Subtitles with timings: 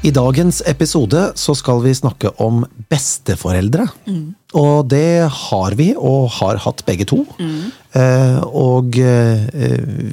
[0.00, 3.84] I dagens episode så skal vi snakke om besteforeldre.
[4.56, 7.18] Og det har vi, og har hatt begge to.
[7.92, 9.44] Eh, og eh,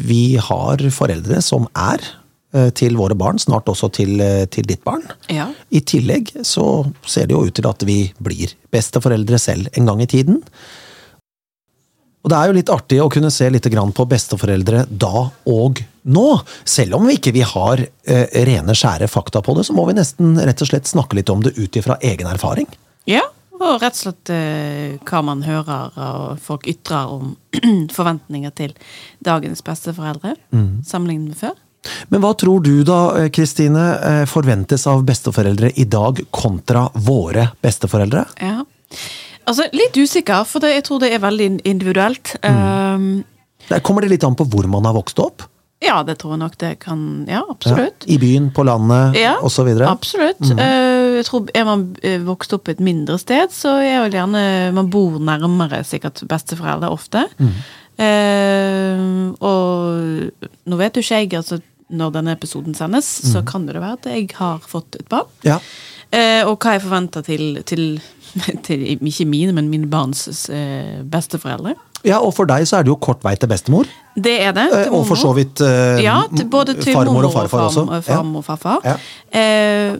[0.09, 2.03] vi har foreldre som er
[2.51, 5.07] eh, til våre barn, snart også til, eh, til ditt barn.
[5.31, 5.47] Ja.
[5.71, 6.67] I tillegg så
[7.07, 10.43] ser det jo ut til at vi blir besteforeldre selv en gang i tiden.
[12.27, 15.79] Og det er jo litt artig å kunne se litt grann på besteforeldre da og
[16.11, 16.25] nå.
[16.67, 19.95] Selv om vi ikke vi har eh, rene, skjære fakta på det, så må vi
[19.95, 22.67] nesten rett og slett snakke litt om det ut ifra egen erfaring.
[23.07, 23.23] ja.
[23.57, 27.31] Og rett og slett eh, hva man hører og folk ytrer om
[27.97, 28.75] forventninger til
[29.25, 30.35] dagens besteforeldre,
[30.85, 31.55] sammenlignet med før.
[32.13, 37.49] Men hva tror du da, eh, Kristine, eh, forventes av besteforeldre i dag kontra våre
[37.65, 38.27] besteforeldre?
[38.45, 38.61] Ja.
[39.47, 42.33] Altså, litt usikker, for det, jeg tror det er veldig individuelt.
[42.43, 43.23] Um,
[43.69, 45.45] Der kommer det litt an på hvor man har vokst opp.
[45.83, 48.05] ja, det tror jeg nok det kan Ja, absolutt.
[48.07, 49.67] Ja, I byen, på landet Ja, osv.
[49.85, 50.41] Absolutt.
[50.57, 54.73] Eh, jeg tror Er man eh, vokst opp et mindre sted, så er vel gjerne
[54.73, 57.27] Man bor nærmere sikkert besteforeldre ofte.
[57.97, 59.01] Eh,
[59.41, 63.93] og nå vet jo ikke jeg, altså når denne episoden sendes, så kan det være
[63.95, 65.29] at jeg har fått et barn.
[65.47, 65.59] Ja.
[66.11, 67.81] Eh, og hva jeg forventer til, til,
[68.67, 71.73] til Ikke mine, men mine barns eh, besteforeldre.
[72.05, 73.85] ja, og for deg så er det jo kort vei til bestemor.
[74.15, 74.67] Det er det.
[74.71, 78.01] Eh, til Og for så vidt eh, Ja, til, både til farmor og farfar også.
[78.07, 78.79] farmor og farfar.
[78.85, 78.95] Ja.
[79.39, 79.97] Eh,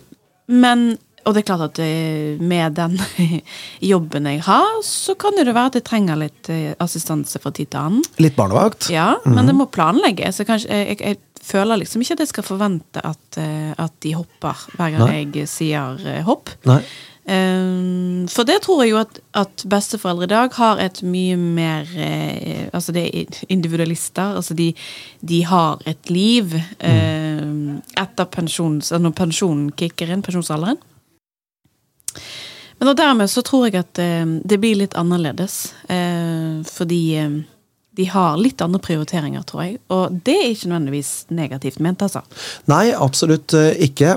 [0.48, 0.98] men
[1.28, 2.96] Og det er klart at eh, med den
[3.94, 7.70] jobben jeg har, så kan det være at jeg trenger litt eh, assistanse fra tid
[7.74, 8.06] til annen.
[8.24, 8.88] Litt barnevakt.
[8.94, 9.48] Ja, men Mhm.
[9.52, 10.40] det må planlegges.
[10.40, 14.16] Jeg, kanskje- jeg, jeg føler liksom ikke at jeg skal forvente at, eh, at de
[14.18, 15.20] hopper hver gang Nei.
[15.42, 16.50] jeg sier eh, hopp.
[16.68, 16.82] Nei.
[17.28, 21.88] Eh, For det tror jeg jo at, at besteforeldre i dag har et mye mer
[22.00, 24.36] eh, Altså det er individualister.
[24.40, 24.70] Altså de,
[25.28, 27.42] de har et liv eh,
[28.00, 30.80] etter pensjons, når pensjonen kicker inn, pensjonsalderen.
[32.80, 35.74] Men og dermed så tror jeg at eh, det blir litt annerledes.
[35.90, 37.38] Eh, fordi eh,
[37.98, 39.80] de har litt andre prioriteringer, tror jeg.
[39.90, 42.22] Og det er ikke nødvendigvis negativt ment, altså.
[42.70, 44.12] Nei, absolutt ikke.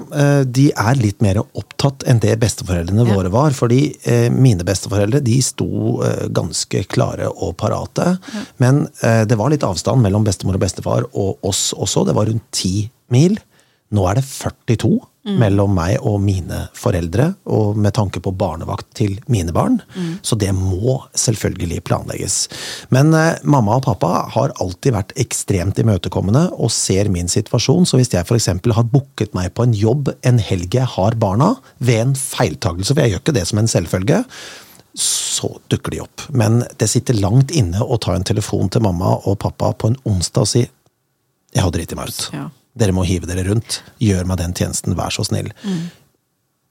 [0.45, 3.15] De er litt mer opptatt enn det besteforeldrene Ja.
[3.17, 3.57] våre var.
[3.57, 3.81] Fordi
[4.37, 5.97] mine besteforeldre de sto
[6.29, 8.19] ganske klare og parate.
[8.61, 12.05] Men eh, det var litt avstand mellom bestemor og bestefar og oss også.
[12.05, 13.41] Det var rundt ti mil.
[13.91, 15.01] Nå er det 42
[15.41, 19.81] mellom meg og mine foreldre, og med tanke på barnevakt til mine barn.
[20.25, 22.37] Så det må selvfølgelig planlegges.
[22.95, 28.01] Men eh, mamma og pappa har alltid vært ekstremt imøtekommende og ser min situasjon, så
[28.01, 28.49] hvis jeg f.eks.
[28.49, 33.05] har booket meg på en jobb en helg jeg har barna, ved en feiltagelse, for
[33.05, 34.25] jeg gjør ikke det som en selvfølge,
[35.01, 36.25] så dukker de opp.
[36.33, 40.01] Men det sitter langt inne å ta en telefon til mamma og pappa på en
[40.09, 40.65] onsdag og si
[41.51, 42.25] jeg har driti meg ut.
[42.35, 42.49] Ja.
[42.79, 43.81] Dere må hive dere rundt.
[44.03, 45.51] Gjør meg den tjenesten, vær så snill.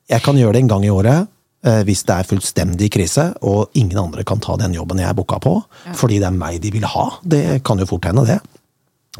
[0.09, 1.27] Jeg kan gjøre det en gang i året
[1.65, 5.17] eh, hvis det er fullstendig krise, og ingen andre kan ta den jobben jeg er
[5.17, 5.59] booka på,
[5.97, 7.09] fordi det er meg de vil ha.
[7.21, 8.39] Det kan jo fort hende, det.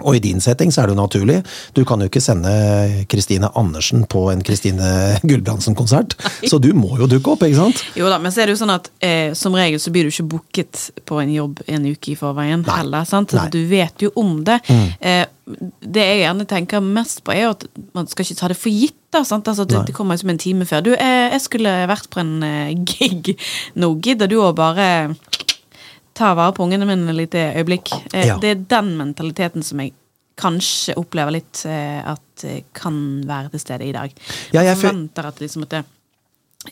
[0.06, 1.38] Og i din setting så er det jo naturlig.
[1.76, 2.52] Du kan jo ikke sende
[3.12, 6.16] Kristine Andersen på en Kristine Gulbrandsen-konsert,
[6.48, 7.82] så du må jo dukke opp, ikke sant?
[8.00, 10.14] Jo da, men så er det jo sånn at eh, som regel så blir du
[10.14, 12.78] ikke booket på en jobb en uke i forveien Nei.
[12.80, 13.10] heller.
[13.10, 13.36] sant?
[13.36, 13.50] Nei.
[13.50, 13.54] Mm.
[13.58, 14.62] Du vet jo om det.
[15.02, 15.26] Eh,
[15.82, 17.66] det jeg gjerne tenker mest på, er at
[17.98, 18.98] man skal ikke ta det for gitt.
[19.10, 19.24] da?
[19.24, 20.84] Altså, det, det kommer som en time før.
[20.86, 23.34] Du, jeg, jeg skulle vært på en eh, gig
[23.80, 23.94] nå.
[24.06, 24.90] Gidder du å bare
[26.20, 27.94] ta vare på ungene mine et lite øyeblikk?
[28.14, 28.38] Eh, Ja.
[28.42, 29.96] Det er den mentaliteten som jeg
[30.40, 32.96] kanskje opplever litt eh, at eh, kan
[33.28, 34.14] være til stede i dag.
[34.54, 35.86] Ja, jeg jeg forventer at liksom at det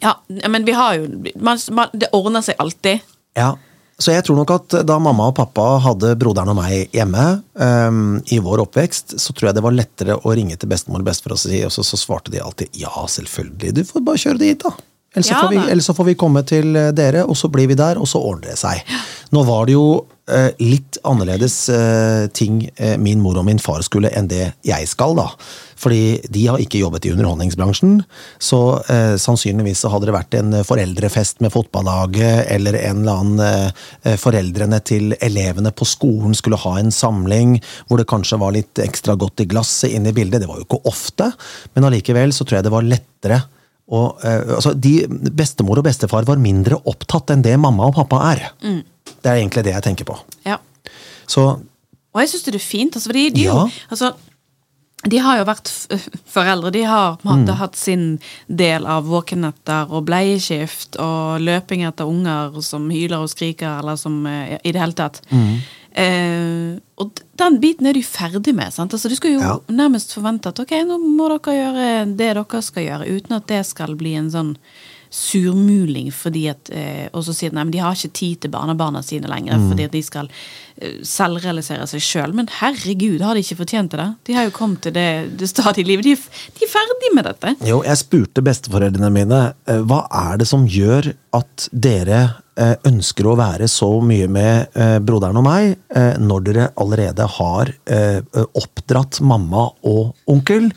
[0.03, 0.17] ja,
[0.51, 1.05] men vi har jo
[1.39, 2.99] man, man, Det ordner seg alltid.
[3.39, 3.53] Ja,
[3.97, 7.23] så jeg tror nok at da mamma og pappa hadde broderen og meg hjemme
[7.57, 11.07] um, i vår oppvekst, så tror jeg det var lettere å ringe til bestemor og
[11.07, 14.41] bestefar og si, og så, så svarte de alltid ja, selvfølgelig, du får bare kjøre
[14.43, 14.75] det hit, da.
[15.17, 15.69] Ellers, så Ja får vi, da.
[15.73, 18.21] ellers så får vi komme til eh, dere, og så blir vi der, og så
[18.21, 18.85] ordner det seg.
[19.33, 19.87] Nå var det jo
[20.29, 24.91] eh, litt annerledes eh, ting eh, min mor og min far skulle enn det jeg
[24.91, 25.31] skal, da.
[25.77, 27.99] Fordi de har ikke jobbet i underholdningsbransjen,
[28.41, 28.59] så
[28.89, 34.15] eh, sannsynligvis så hadde det vært en foreldrefest med fotballaget, eller en eller annen eh,
[34.17, 37.57] Foreldrene til elevene på skolen skulle ha en samling
[37.87, 40.41] hvor det kanskje var litt ekstra godt i glasset inne i bildet.
[40.41, 41.29] Det var jo ikke ofte,
[41.75, 43.41] men allikevel så tror jeg det var lettere
[43.87, 44.95] å eh, altså, de,
[45.37, 48.47] bestemor og bestefar var mindre opptatt enn det mamma og pappa er.
[48.59, 50.17] Det er egentlig det jeg tenker på.
[50.47, 50.57] Ja.
[51.27, 53.67] Så Og jeg syns det er fint, altså, fordi de, Ja.
[53.93, 54.11] altså,
[55.05, 55.69] de har jo vært
[56.25, 56.71] foreldre.
[56.73, 62.09] De har på en måte hatt sin del av våkenetter og bleieskift og løping etter
[62.09, 65.21] unger som hyler og skriker, eller som eh, I det hele tatt.
[65.97, 68.73] Eh, og den biten er de ferdig med.
[68.73, 68.93] sant?
[68.93, 69.55] Altså, du skal jo Ja.
[69.69, 73.65] nærmest forvente at ok, nå må dere gjøre det dere skal gjøre, uten at det
[73.65, 74.57] skal bli en sånn
[75.13, 79.01] surmuling fordi at eh, Og så sier de at de har ikke tid til barnebarna
[79.05, 79.69] sine lenger Mm.
[79.71, 80.27] fordi at de skal
[80.81, 82.33] eh, selvrealisere seg sjøl.
[82.37, 84.07] Men herregud, har de ikke fortjent det?
[84.27, 86.03] De har jo kommet til det, det stadiet i livet.
[86.05, 86.15] De,
[86.59, 87.55] de er ferdig med dette.
[87.65, 92.21] Jo, jeg spurte besteforeldrene mine eh, hva er det som gjør at dere
[92.57, 95.75] eh, ønsker å være så mye med eh, broderen og meg,
[96.19, 97.71] når dere allerede har
[98.57, 100.69] oppdratt mamma og onkel?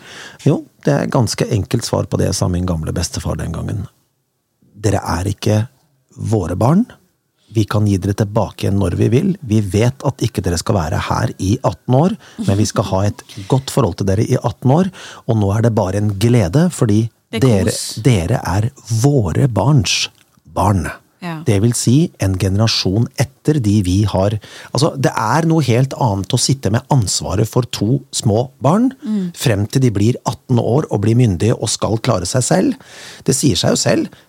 [0.46, 3.86] Jo, det er ganske enkelt svar på det, sa min gamle bestefar den gangen.
[4.80, 5.60] Dere er ikke
[6.30, 6.86] våre barn.
[7.50, 9.32] Vi kan gi dere tilbake igjen når vi vil.
[9.42, 12.14] Vi vet at ikke dere skal være her i 18 år,
[12.46, 14.90] men vi skal ha et godt forhold til dere i 18 år.
[15.26, 17.74] Og nå er det bare en glede, fordi er dere,
[18.06, 18.70] dere er
[19.02, 20.04] våre barns
[20.54, 20.86] barn.
[21.20, 21.34] Ja.
[21.44, 24.38] Det vil si en generasjon etter de vi har
[24.72, 28.88] Altså, det er noe helt annet å sitte med ansvaret for to små barn
[29.36, 32.90] frem til de blir 18 år og blir myndige og skal klare seg selv.
[33.26, 34.20] Det sier seg jo selv.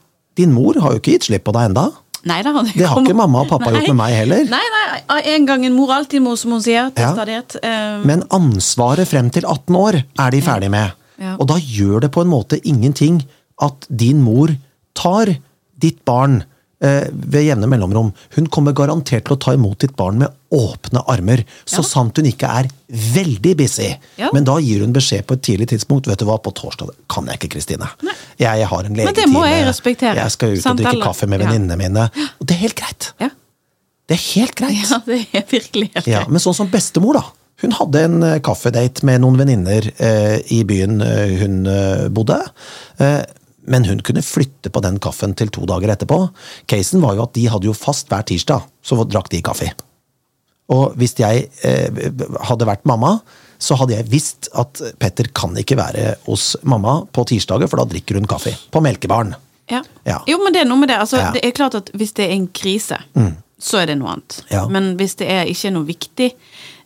[0.42, 1.90] Din mor har jo ikke gitt slipp på deg enda.
[2.30, 4.44] Nei, det har, Det har ikke mamma og pappa gjort med meg heller.
[4.50, 6.92] Nei, nei, en gang en mor, alltid mor, som hun sier.
[6.94, 7.14] Til Ja.
[7.16, 7.56] stadighet.
[7.66, 8.06] Um...
[8.06, 10.94] Men ansvaret frem til 18 år er de ferdig med.
[11.22, 11.36] Ja.
[11.40, 13.24] Og da gjør det på en måte ingenting
[13.62, 14.54] at din mor
[14.98, 15.36] tar
[15.82, 16.50] ditt barn eh,
[16.81, 18.07] ved jevne mellomrom.
[18.36, 21.88] Hun kommer garantert til å ta imot ditt barn med åpne armer, så Ja.
[21.88, 23.92] sant hun ikke er veldig busy.
[24.18, 24.30] Ja.
[24.33, 26.07] Men da gir hun beskjed på et tidlig tidspunkt.
[26.10, 27.88] Vet du hva, på torsdag kan jeg ikke, Kristine.
[28.39, 30.16] Jeg har en Men det må jeg respektere.
[30.16, 32.10] Jeg skal ut og drikke kaffe med venninnene mine.
[32.42, 33.12] Og det er helt greit.
[33.22, 33.30] ja.
[34.10, 34.89] Det er helt greit.
[34.89, 36.30] ja, det er virkelig helt Ja, greit.
[36.31, 37.24] men sånn som bestemor, da.
[37.62, 42.39] Hun hadde en eh, kaffedate med noen venninner eh, i byen eh, hun eh, bodde.
[43.00, 43.22] Eh,
[43.72, 46.18] men hun kunne flytte på den kaffen til to dager etterpå.
[46.72, 49.72] Casen var jo at de hadde jo fast hver tirsdag, så drakk de kaffe.
[50.72, 52.04] Og hvis jeg eh,
[52.48, 53.18] hadde vært mamma,
[53.62, 57.86] så hadde jeg visst at Petter kan ikke være hos mamma på tirsdager, for da
[57.92, 58.54] drikker hun kaffe.
[58.74, 59.36] På melkebaren.
[59.72, 59.84] Ja.
[60.08, 60.20] Ja.
[60.28, 60.98] Jo, men det er noe med det.
[61.04, 61.30] Altså, Ja.
[61.30, 61.38] Mm.
[61.38, 62.98] Det er klart at hvis det er en krise,
[63.62, 64.42] så er det noe annet.
[64.74, 66.32] Men hvis det er ikke er noe viktig,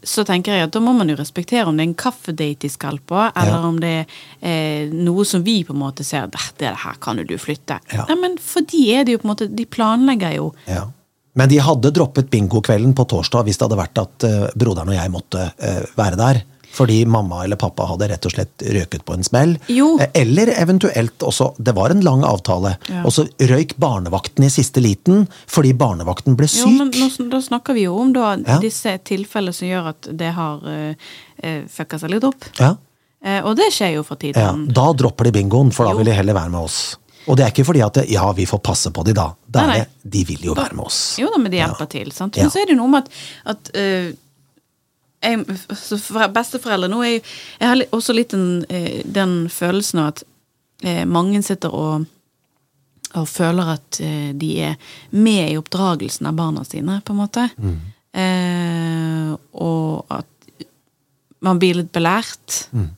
[0.05, 2.69] så tenker jeg at da må man jo respektere om det er en kaffedate de
[2.69, 3.67] skal på, eller Ja.
[3.67, 4.05] om det er
[4.41, 7.79] eh, noe som vi på en måte ser "Dæ, det her kan jo du flytte.
[7.91, 8.05] Ja.
[8.09, 10.53] Nei, men for de er det jo på en måte De planlegger jo.
[10.67, 10.85] Ja.
[11.35, 14.95] Men de hadde droppet bingokvelden på torsdag hvis det hadde vært at uh, broderen og
[14.95, 16.43] jeg måtte uh, være der.
[16.75, 19.53] Fordi mamma eller pappa hadde rett og slett røket på en smell.
[19.71, 19.93] Jo.
[20.03, 22.73] Eh, Eller eventuelt også Det var en lang avtale.
[22.91, 23.03] Ja.
[23.07, 26.65] Og så røyk barnevakten i siste liten fordi barnevakten ble syk.
[26.65, 28.59] Jo, men nå, da snakker vi jo om da, Ja.
[28.59, 32.43] disse tilfellene som gjør at det har uh, fucka seg litt opp.
[32.59, 32.73] Ja.
[33.25, 34.41] Uh, og det skjer jo for tiden.
[34.41, 34.51] Ja.
[34.81, 35.97] Da dropper de bingoen, for da Jo.
[36.03, 36.97] vil de heller være med oss.
[37.27, 39.31] Og det er ikke fordi at ja, vi får passe på de da.
[39.49, 40.09] Det er Nei, nei.
[40.13, 40.99] de vil jo være med oss.
[41.17, 42.11] Jo da, men de hjelper til.
[42.13, 42.35] Sant?
[42.37, 42.43] Ja.
[42.45, 43.15] Men så er det noe med at,
[43.55, 44.11] at eh,
[45.25, 45.59] jeg,
[46.05, 50.23] for Besteforeldre nå jo Jeg har også litt den, eh, den følelsen av at
[50.85, 52.05] eh, mange sitter og
[53.15, 57.47] og føler at eh, de er med i oppdragelsen av barna sine, på en måte.
[57.55, 57.75] Mm.
[58.15, 59.29] Eh,
[59.61, 60.65] og at
[61.45, 62.65] man blir litt belært.
[62.75, 62.89] Mm.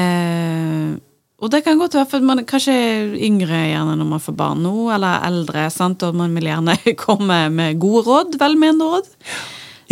[0.00, 0.94] Eh,
[1.44, 2.74] og det kan godt være for man er kanskje
[3.26, 6.04] yngre gjerne når man får barn nå, eller eldre, sant?
[6.06, 9.12] og man vil gjerne komme med gode råd, velmenende råd.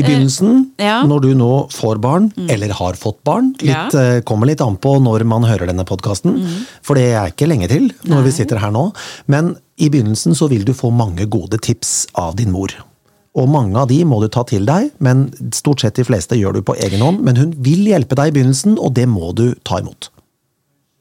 [0.03, 0.99] I begynnelsen, ja.
[1.09, 3.89] når du nå får barn, eller har fått barn litt, Ja.
[3.95, 6.37] eh, Kommer litt an på når man hører denne podkasten,
[6.83, 8.91] for det er ikke lenge til når vi sitter her nå.
[9.27, 12.69] Men i begynnelsen så vil du få mange gode tips av din mor.
[13.35, 16.59] Og mange av de må du ta til deg, men stort sett de fleste gjør
[16.59, 17.23] du på egen hånd.
[17.25, 20.11] Men hun vil hjelpe deg i begynnelsen, og det må du ta imot.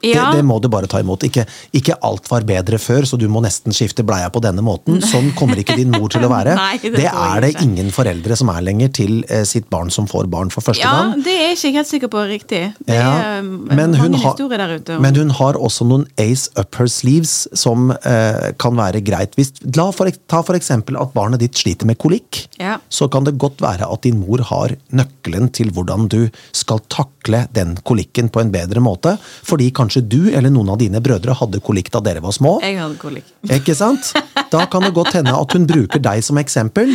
[0.04, 1.24] Ja, Det, det må du bare ta imot.
[1.28, 1.46] Ikke,
[1.78, 5.02] ikke alt var bedre før, så du må nesten skifte bleia på denne måten.
[5.06, 6.56] Sånn kommer ikke din mor til å være.
[6.62, 10.08] Nei, det det, er det ingen foreldre som er lenger til eh, sitt barn som
[10.10, 11.22] får barn for første ja, gang.
[11.26, 12.62] det er jeg ikke helt sikker på riktig.
[12.88, 14.96] Det Ja, er um, men hun mange historier der ute.
[14.98, 19.36] om- Men hun har også noen ace up her sleeves som eh, kan være greit.
[19.38, 22.46] Hvis, la for, ta for eksempel at barnet ditt sliter med kolikk.
[22.62, 22.78] Ja.
[22.90, 26.22] Så kan det godt være at din mor har nøkkelen til hvordan du
[26.56, 29.18] skal takle den kolikken på en bedre måte.
[29.48, 32.62] Fordi kanskje du eller noen av dine brødre hadde kolikk da dere var små.
[32.64, 33.26] Jeg hadde kolikk.
[33.52, 34.14] Ikke sant?
[34.52, 36.94] Da kan det godt hende at hun bruker deg som eksempel.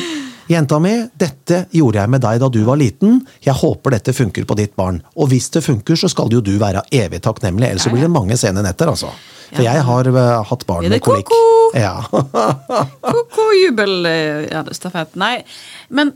[0.49, 3.19] Jenta mi, dette gjorde jeg med deg da du var liten.
[3.43, 5.03] Jeg håper dette funker på ditt barn.
[5.19, 8.13] Og hvis det funker, så skal jo du være evig takknemlig, ellers så blir det
[8.15, 9.11] mange sene netter, altså.
[9.53, 9.75] For Ja.
[9.75, 11.29] jeg har uh, hatt barn med kolikk.
[11.75, 11.97] Ja.
[12.11, 15.15] Ko-ko, jubel, eh, ja, stafett.
[15.19, 15.43] Nei,
[15.91, 16.15] men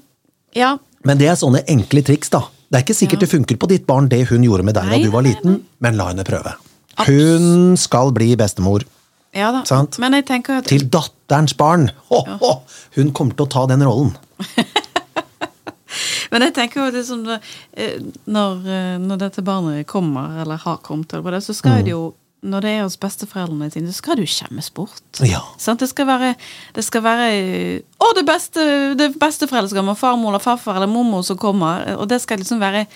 [0.54, 0.76] ja.
[1.04, 2.44] Men det er sånne enkle triks, da.
[2.70, 3.26] Det er ikke sikkert Ja.
[3.26, 5.34] det funker på ditt barn, det hun gjorde med deg Nei, da du var nei,
[5.34, 6.54] liten, men la henne prøve.
[7.08, 8.84] Hun skal bli bestemor.
[9.36, 9.62] Ja da.
[9.68, 9.98] Sant.
[10.02, 11.88] Men jeg tenker at Til datterens barn!
[12.10, 12.52] Ho, ho.
[12.96, 14.16] Hun kommer til å ta den rollen.
[16.30, 17.96] Men jeg tenker jo liksom eh,
[18.30, 21.84] når, eh, når dette barnet kommer, eller har kommet, eller det så skal Mm.
[21.84, 22.02] det jo
[22.42, 25.02] når det er hos besteforeldrene sine, så skal det jo skjemmes bort.
[25.20, 25.42] Ja.
[25.60, 25.80] Sant?
[25.82, 26.34] Det skal være,
[26.72, 27.26] det skal være
[28.00, 28.64] Å, det beste
[28.96, 31.84] det besteforeldre skal komme, farmor eller farfar eller mormor som kommer.
[32.00, 32.86] Og det skal liksom være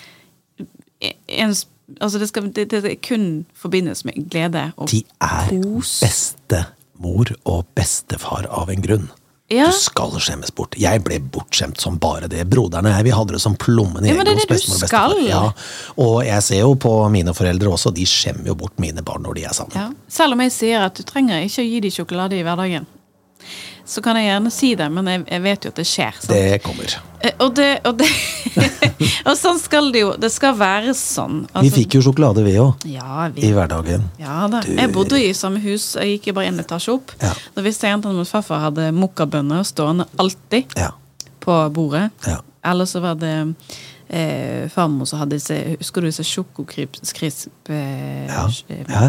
[1.29, 1.53] en,
[1.99, 8.49] Altså, det skal det, det kun forbindes med glede og De er bestemor og bestefar
[8.49, 9.07] av en grunn.
[9.53, 9.67] Ja.
[9.69, 10.73] Du skal skjemmes bort.
[10.81, 12.47] Jeg ble bortskjemt som bare det.
[12.49, 15.13] Broderne jeg vi hadde det som plommen i Ja, egget hos bestemor og bestefar.
[15.21, 15.43] Ja.
[16.01, 19.37] Og jeg ser jo på mine foreldre også, de skjemmer jo bort mine barn når
[19.37, 19.77] de er sammen.
[19.77, 19.91] Ja.
[20.09, 22.89] Selv om jeg sier at du trenger ikke å gi dem sjokolade i hverdagen,
[23.85, 26.15] så kan jeg gjerne si det, men jeg, jeg vet jo at det skjer.
[26.19, 26.31] Sant?
[26.33, 26.95] Det kommer.
[27.21, 28.07] Eh, Og, det, og, det,
[29.29, 31.43] og sånn skal det jo Det skal være sånn.
[31.45, 34.07] Vi Altså, fikk jo sjokolade, vi òg, ja, i hverdagen.
[34.21, 34.61] ja da.
[34.67, 37.13] Jeg bodde i samme hus, jeg gikk jo bare en etasje opp.
[37.21, 37.33] Ja.
[37.55, 40.91] Da visste jeg at min farfar hadde mokkabønner stående alltid Ja.
[41.45, 42.09] på bordet.
[42.27, 42.39] Ja.
[42.65, 43.35] Eller så var det
[44.09, 47.53] eh, farmor som hadde disse Husker du disse sjokokrisp-isene?
[48.29, 48.45] Ja.
[48.89, 49.05] Ja.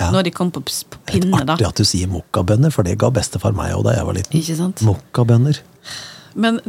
[0.00, 0.10] Ja.
[0.14, 1.54] Når de kommet på, på pinne, da.
[1.54, 4.38] Artig at du sier mokkabønner, for det ga bestefar meg òg da jeg var liten.
[4.40, 4.82] Ikke sant?
[4.86, 5.60] Mokkabønner.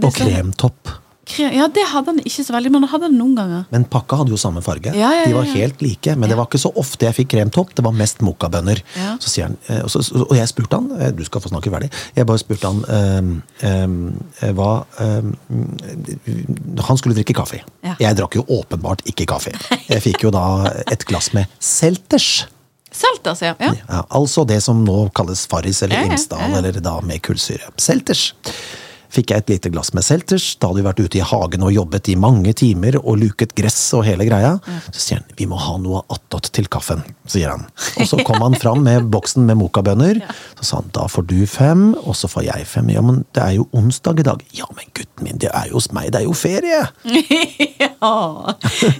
[0.03, 0.91] Og kremtopp.
[1.39, 3.63] Ja, det hadde han ikke så veldig, men han hadde det noen ganger.
[3.71, 4.91] Men pakka hadde jo samme farge.
[4.97, 7.71] Ja, ja, De var helt like, men det var ikke så ofte jeg fikk kremtopp.
[7.77, 8.81] Det var mest mokkabønner.
[8.99, 11.89] Eh, og, jeg spurte han eh, Du skal få snakke ferdig.
[12.17, 13.31] Jeg bare spurte han um,
[13.63, 15.31] eh, hva um,
[16.89, 17.63] Han skulle drikke kaffe.
[17.87, 19.55] Jeg drakk jo åpenbart ikke kaffe.
[19.87, 20.45] Jeg fikk jo da
[20.91, 22.49] et glass med Selters.
[22.93, 23.55] Selters, ja.
[23.57, 24.03] ja.
[24.13, 27.71] Altså det som nå kalles Farris eller Imsdal, eller da med kullsyre.
[27.81, 28.33] Selters.
[29.13, 30.55] Fikk jeg et lite glass med Selters.
[30.57, 33.77] Da hadde vi vært ute i hagen og jobbet i mange timer og luket gress
[33.93, 34.55] og hele greia.
[34.89, 37.67] Så sier han vi må ha noe attåt til kaffen, sier han.
[38.01, 40.21] Og så kom han fram med boksen med mokabønner.
[40.57, 42.89] Så sa han da får du fem, og så får jeg fem.
[42.93, 44.41] Ja, men det er jo onsdag i dag.
[44.57, 46.81] Ja, men gutten min, det er jo hos meg, det er jo ferie.
[47.83, 47.91] ja.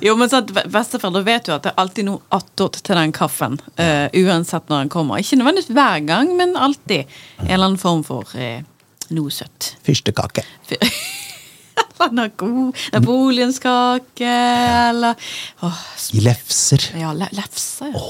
[0.03, 3.57] Jo, men sant, Besteforeldre vet jo at det er alltid noe attåt til den kaffen.
[3.79, 5.23] Uh, uansett når den kommer.
[5.23, 7.09] Ikke nødvendigvis hver gang, men alltid
[7.41, 8.61] en eller annen form for eh,
[9.15, 9.73] noe søtt.
[9.85, 10.45] Fyrstekake.
[12.37, 14.29] God napoleonskake,
[14.89, 15.15] eller
[16.13, 16.89] I lefser.
[16.99, 17.93] Ja, le lefser.
[17.93, 18.07] ja.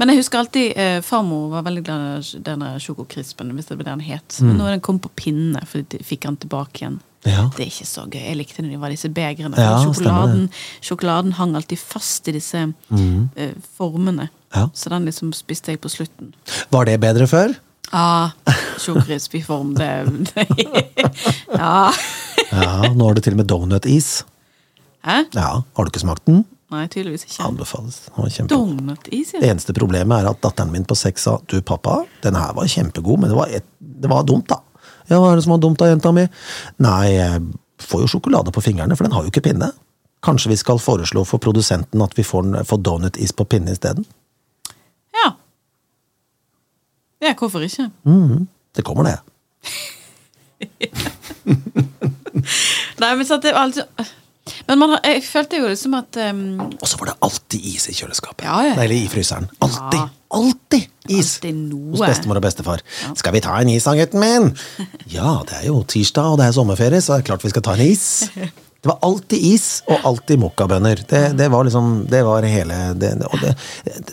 [0.00, 3.86] Men jeg husker alltid eh, farmor var veldig glad i denne sjokokrispen, hvis det det
[3.86, 4.40] den het.
[4.42, 6.98] Men nå er den kommet på pinne, for de fikk den tilbake igjen.
[7.28, 7.44] Ja.
[7.54, 8.20] Det er ikke så gøy.
[8.24, 9.60] Jeg likte når det var disse begrene.
[9.60, 10.46] Ja, sjokoladen,
[10.82, 14.30] sjokoladen hang alltid fast i disse eh, formene.
[14.56, 14.66] Ja.
[14.74, 16.32] Så den liksom spiste jeg på slutten.
[16.72, 17.54] Var det bedre før?
[17.92, 18.30] Ah,
[18.78, 19.88] Sjokorisp i form, det,
[21.52, 21.90] Ja.
[22.50, 24.22] Ja, nå har du til og med donutis.
[25.06, 25.24] Hæ?
[25.34, 26.44] Ja, har du ikke smakt den?
[26.70, 27.42] Nei, tydeligvis ikke.
[27.48, 27.96] Anbefales.
[28.50, 29.40] Donut-is, ja.
[29.42, 32.68] Det eneste problemet er at datteren min på seks sa du pappa, den her var
[32.70, 34.60] kjempegod, men det var, et, det var dumt, da.
[35.10, 36.28] Ja, hva er det som var dumt da, jenta mi?
[36.86, 37.42] Nei, jeg
[37.82, 39.72] får jo sjokolade på fingrene, for den har jo ikke pinne.
[40.22, 44.06] Kanskje vi skal foreslå for produsenten at vi får, får donutis på pinne isteden?
[45.16, 45.32] Ja.
[47.20, 47.90] Ja, hvorfor ikke?
[48.08, 48.46] Mm,
[48.76, 49.18] det kommer, det.
[53.00, 53.84] Nei, men sant, det var altså
[54.68, 56.40] Men man har, jeg følte jo liksom at um,
[56.80, 58.44] Og så var det alltid is i kjøleskapet.
[58.48, 58.74] Ja, ja.
[58.76, 59.48] Nei, Eller i fryseren.
[59.64, 59.98] Alltid!
[60.00, 60.08] Ja.
[60.30, 61.36] Alltid is!
[61.40, 61.92] Altid noe.
[61.96, 62.84] Hos bestemor og bestefar.
[63.18, 64.50] Skal vi ta en is da, gutten min?
[65.16, 67.64] Ja, det er jo tirsdag, og det er sommerferie, så det er klart vi skal
[67.66, 68.04] ta en is.
[68.80, 71.02] Det var alltid is, og alltid mokkabønner.
[71.08, 73.10] Det, det var liksom Det var hele Det,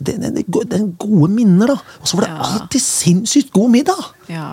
[0.04, 1.78] det, det, gode minner, da.
[2.02, 4.10] Og så var det alltid sinnssykt god middag!
[4.28, 4.50] Ja.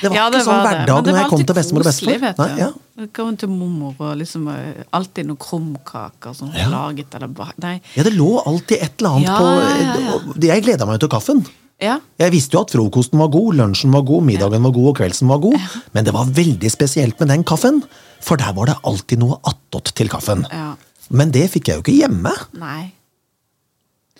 [0.00, 2.54] Det var Ja, ikke sånn hverdag når jeg kom til bestemor og bestefar.
[2.56, 2.70] Ja.
[3.12, 6.70] Kom til mormor og liksom eh, alltid noen krumkaker som Ja.
[6.72, 7.52] laget eller bak.
[7.60, 7.74] Nei.
[7.98, 11.44] ja, det lå alltid et eller annet Ja, på Jeg gleda meg jo til kaffen.
[11.82, 11.98] Ja.
[12.22, 15.30] Jeg visste jo at frokosten var god, lunsjen var god, middagen var god og kveldsen
[15.30, 15.56] var god.
[15.96, 17.82] Men det var veldig spesielt med den kaffen,
[18.24, 20.46] for der var det alltid noe attåt til kaffen.
[20.52, 20.74] ja.
[21.12, 22.30] Men det fikk jeg jo ikke hjemme.
[22.56, 22.86] Nei.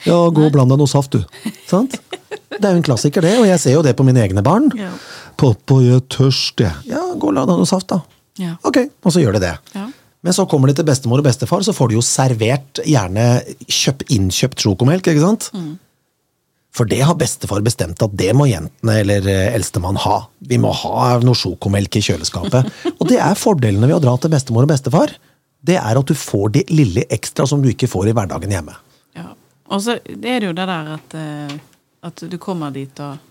[0.05, 1.23] Ja, gå og bland deg noe saft, du.
[1.71, 1.97] Sant?
[2.53, 4.69] Det er jo en klassiker, det, og jeg ser jo det på mine egne barn.
[4.77, 4.91] Ja.
[5.41, 6.75] Pappa, jeg er tørst, jeg.
[6.91, 8.03] Ja, gå og la deg noe saft, da.
[8.39, 8.53] Ja.
[8.69, 9.55] Ok, og så gjør de det.
[9.73, 9.87] Ja.
[10.25, 13.25] Men så kommer de til bestemor og bestefar, så får de jo servert gjerne
[13.65, 15.49] kjøp, innkjøpt sjokomelk, ikke sant?
[16.75, 20.17] For det har bestefar bestemt at det må jentene eller eh, eldstemann ha.
[20.43, 22.73] Vi må ha noe sjokomelk i kjøleskapet.
[22.99, 25.15] og det er fordelene ved å dra til bestemor og bestefar.
[25.65, 28.75] Det er at du får det lille ekstra som du ikke får i hverdagen hjemme.
[29.15, 29.31] Ja.
[29.71, 31.55] Og så er det jo det der at, eh,
[32.11, 33.31] at du kommer dit og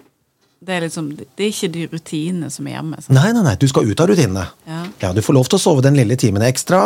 [0.63, 3.01] det er liksom Det er ikke de rutinene som er hjemme.
[3.03, 3.15] Sant?
[3.17, 4.45] Nei, nei, nei, du skal ut av rutinene.
[4.69, 5.11] Ja.
[5.11, 6.85] Du får lov til å sove den lille timen ekstra.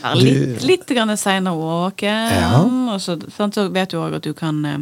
[0.00, 2.62] Ja, litt, litt grann å våken, Ja.
[2.94, 4.78] og så, sant, så vet du òg at du kan eh,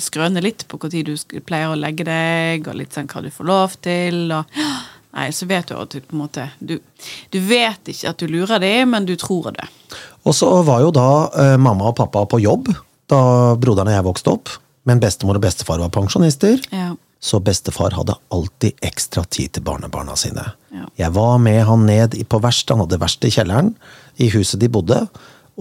[0.00, 3.48] skrøne litt på når du pleier å legge deg, og litt sånn hva du får
[3.50, 4.26] lov til.
[4.34, 4.58] Og,
[5.14, 6.74] Nei, så vet du at du på en måte Du,
[7.30, 9.68] du vet ikke at du lurer dem, men du tror det.
[10.26, 11.08] Og så var jo da
[11.38, 12.72] eh, mamma og pappa på jobb
[13.10, 13.20] da
[13.60, 14.52] broderen og jeg vokste opp.
[14.88, 16.60] Men bestemor og bestefar var pensjonister.
[16.74, 16.92] Ja.
[17.24, 20.44] Så bestefar hadde alltid ekstra tid til barnebarna sine.
[20.74, 20.88] Ja.
[21.04, 23.72] Jeg var med han ned på verst, han hadde verst i kjelleren,
[24.20, 24.98] i huset de bodde.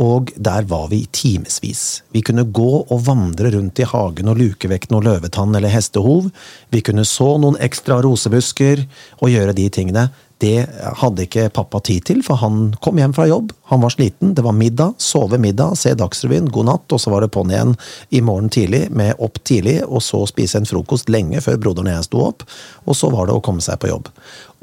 [0.02, 2.02] Og der var vi i timevis.
[2.12, 6.32] Vi kunne gå og vandre rundt i hagen og luke vekk noe løvetann eller hestehov.
[6.74, 8.88] Vi kunne så noen ekstra rosebusker
[9.20, 10.08] og gjøre de tingene.
[10.42, 10.66] Det
[11.00, 13.54] hadde ikke pappa tid til, for han kom hjem fra jobb.
[13.70, 14.34] Han var sliten.
[14.36, 17.76] Det var middag, sove middag, se Dagsrevyen, god natt, og så var det på'n igjen
[18.12, 22.00] i morgen tidlig med opp tidlig, og så spise en frokost lenge før broderen og
[22.00, 22.44] jeg sto opp.
[22.84, 24.10] Og så var det å komme seg på jobb.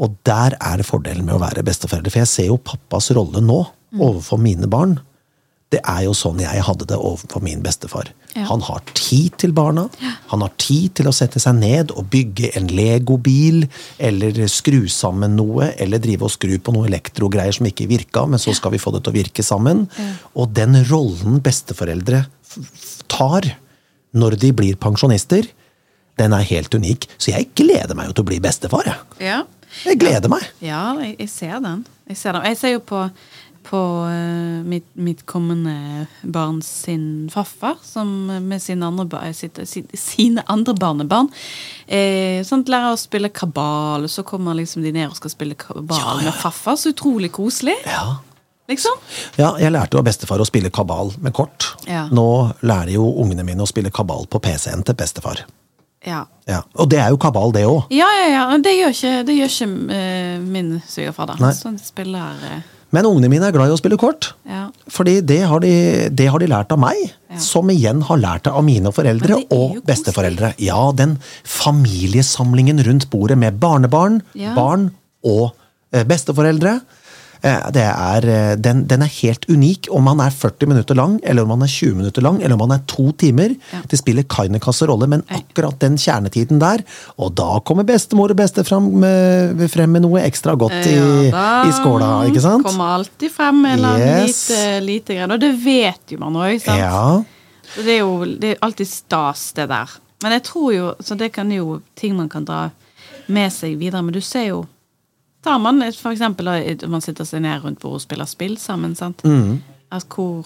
[0.03, 3.63] Og der er fordelen med å være besteforeldre, for jeg ser jo pappas rolle nå
[3.97, 4.99] overfor mine barn.
[5.71, 8.09] Det er jo sånn jeg hadde det overfor min bestefar.
[8.35, 8.43] Ja.
[8.49, 9.85] Han har tid til barna.
[10.33, 13.65] Han har tid til å sette seg ned og bygge en legobil,
[14.03, 18.43] eller skru sammen noe, eller drive og skru på noe elektrogreier som ikke virka, men
[18.43, 19.87] så skal vi få det til å virke sammen.
[20.35, 22.25] Og den rollen besteforeldre
[23.11, 23.53] tar
[24.11, 25.47] når de blir pensjonister,
[26.19, 27.07] den er helt unik.
[27.15, 29.31] Så jeg gleder meg jo til å bli bestefar, jeg.
[29.31, 29.41] Ja.
[29.87, 30.43] Jeg gleder meg.
[30.65, 31.85] Ja, jeg, jeg ser den.
[32.11, 32.47] Jeg ser den.
[32.51, 33.05] Jeg ser jo på,
[33.67, 39.61] på eh, mitt, mitt kommende barn sin farfar, som med sine andre, sitt,
[39.95, 41.29] sine andre barnebarn
[41.87, 45.59] eh, sånn, lærer å spille kabal, og så kommer liksom de ned og skal spille
[45.61, 46.79] kabal Ja, ja, med farfar.
[46.81, 47.77] Så utrolig koselig.
[47.87, 48.21] Ja.
[48.71, 49.01] Liksom.
[49.35, 51.73] Ja, jeg lærte jo av bestefar å spille kabal med kort.
[51.91, 52.05] Ja.
[52.15, 52.27] Nå
[52.63, 55.43] lærer jo ungene mine å spille kabal på PC-en til bestefar.
[56.07, 56.25] Ja.
[56.49, 56.63] Ja.
[56.79, 57.91] Og det er jo kabal, det òg.
[57.93, 58.45] Ja, ja, ja.
[58.63, 61.33] Det gjør ikke, det gjør ikke uh, min svigerfar.
[61.33, 61.39] da.
[61.43, 61.53] Nei.
[61.57, 64.33] Sånn spiller eh, Men ungene mine er glad i å spille kort.
[64.49, 64.65] Ja.
[64.91, 66.97] Fordi det har de, det har de lært av meg,
[67.31, 67.39] Ja.
[67.39, 70.55] som igjen har lært det av mine foreldre og besteforeldre.
[70.59, 74.55] Ja, den familiesamlingen rundt bordet med barnebarn, Ja.
[74.55, 74.91] barn
[75.25, 75.53] og
[75.93, 76.81] eh, besteforeldre.
[77.43, 79.89] Eh, Det er, eh, den, den er helt unik.
[79.91, 82.63] Om man er 40 minutter lang, eller om man er 20 minutter lang, eller om
[82.69, 83.55] man er to timer.
[83.73, 83.81] Ja.
[83.91, 86.85] Det spiller kainekasse rolle, men akkurat den kjernetiden der,
[87.19, 90.97] og da kommer bestemor og bestefram med, frem med noe ekstra godt i,
[91.31, 92.65] Ja, i skåla, ikke sant?
[92.67, 94.49] kommer alltid frem en eller annen Yes.
[94.51, 95.33] lite, lite greier.
[95.33, 96.79] Og det vet jo man òg, sant?
[96.79, 97.23] Ja.
[97.75, 99.89] Så det er jo det er alltid stas, det der.
[100.23, 102.71] Men jeg tror jo Så det kan jo ting man kan dra
[103.29, 104.03] med seg videre.
[104.03, 104.67] Men du ser jo
[105.43, 106.51] Tar man for eksempel
[106.89, 109.23] man sitter seg ned rundt bordet og spiller spill sammen, sant?
[109.25, 109.63] Mm.
[109.93, 110.45] At hvor,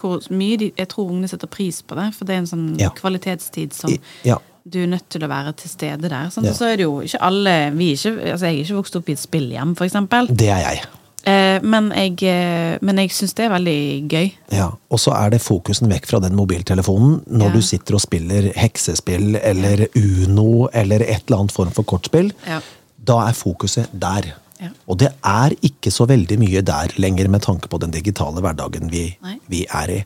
[0.00, 2.78] hvor mye de Jeg tror ungene setter pris på det, for det er en sånn
[2.80, 2.90] Ja.
[2.90, 4.36] kvalitetstid som I- ja.
[4.68, 6.28] du er nødt til å være til stede der.
[6.30, 6.46] Sant?
[6.46, 6.52] Ja.
[6.52, 9.08] Så er det jo ikke alle vi er ikke, altså Jeg er ikke vokst opp
[9.08, 10.26] i et spillhjem, for eksempel.
[10.36, 10.82] Det er jeg.
[11.26, 14.32] Eh, men jeg, eh, men jeg syns det er veldig gøy.
[14.52, 17.52] Ja, Og så er det fokusen vekk fra den mobiltelefonen når Ja.
[17.52, 22.32] du sitter og spiller heksespill eller Uno eller et eller annet form for kortspill.
[22.46, 22.60] Ja.
[23.06, 24.32] Da er fokuset der.
[24.60, 24.70] Ja.
[24.90, 28.90] Og det er ikke så veldig mye der lenger med tanke på den digitale hverdagen
[28.92, 29.06] vi,
[29.48, 30.00] vi er i.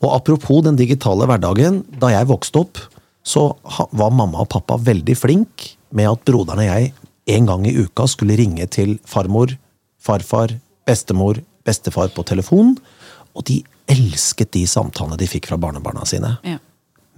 [0.00, 1.82] Og apropos den digitale hverdagen.
[2.00, 2.80] Da jeg vokste opp,
[3.28, 3.50] så
[3.92, 6.92] var mamma og pappa veldig flink med at broderen og jeg
[7.28, 9.52] en gang i uka skulle ringe til farmor,
[10.00, 10.54] farfar,
[10.88, 12.78] bestemor, bestefar på telefon.
[13.36, 16.36] Og de elsket de samtalene de fikk fra barnebarna sine.
[16.48, 16.56] Ja.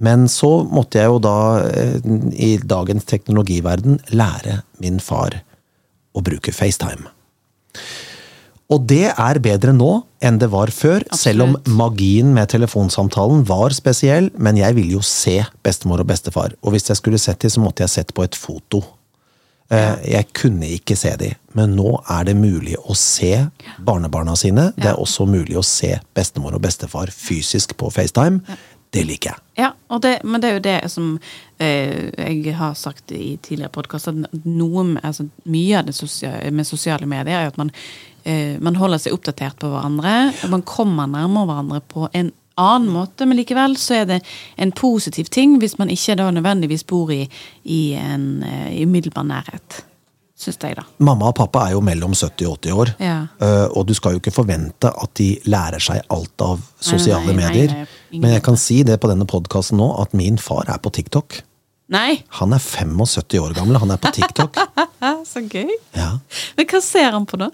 [0.01, 1.37] Men så måtte jeg jo da,
[1.69, 1.97] eh,
[2.33, 5.43] i dagens teknologiverden, lære min far
[6.17, 7.07] å bruke FaceTime.
[8.71, 13.75] Og det er bedre nå enn det var før, selv om magien med telefonsamtalen var
[13.75, 14.31] spesiell.
[14.39, 17.65] Men jeg ville jo se bestemor og bestefar, og hvis jeg skulle sett dem, så
[17.65, 18.85] måtte jeg sett på et foto.
[19.71, 23.47] Eh, Jeg kunne ikke se dem, men nå er det mulig å se
[23.79, 24.73] barnebarna sine.
[24.77, 28.41] Det er også mulig å se bestemor og bestefar fysisk på FaceTime.
[28.91, 29.43] Det liker jeg.
[29.63, 31.11] Ja, det, men det er jo det som
[31.63, 36.51] eh, jeg har sagt i tidligere podkaster, at noe med, altså, mye av det sosiale,
[36.51, 37.71] med sosiale medier er at man,
[38.25, 40.17] eh, man holder seg oppdatert på hverandre.
[40.43, 44.19] og Man kommer nærmere hverandre på en annen måte, men likevel så er det
[44.61, 47.23] en positiv ting hvis man ikke da nødvendigvis bor i,
[47.65, 49.85] i en eh, umiddelbar nærhet.
[50.41, 50.85] Syns jeg, da.
[51.05, 53.17] Mamma og pappa er jo mellom 70 og 80 år, Ja.
[53.45, 57.35] eh, og du skal jo ikke forvente at de lærer seg alt av sosiale nei,
[57.37, 57.75] nei, medier.
[57.77, 60.91] nei, Men jeg kan si det på denne podkasten nå, at min far er på
[60.97, 61.43] TikTok.
[61.91, 62.23] Nei!
[62.39, 64.57] Han er 75 år gammel, han er på TikTok.
[65.31, 65.69] Så gøy!
[65.95, 66.19] Ja.
[66.57, 67.51] Men hva ser han på, da?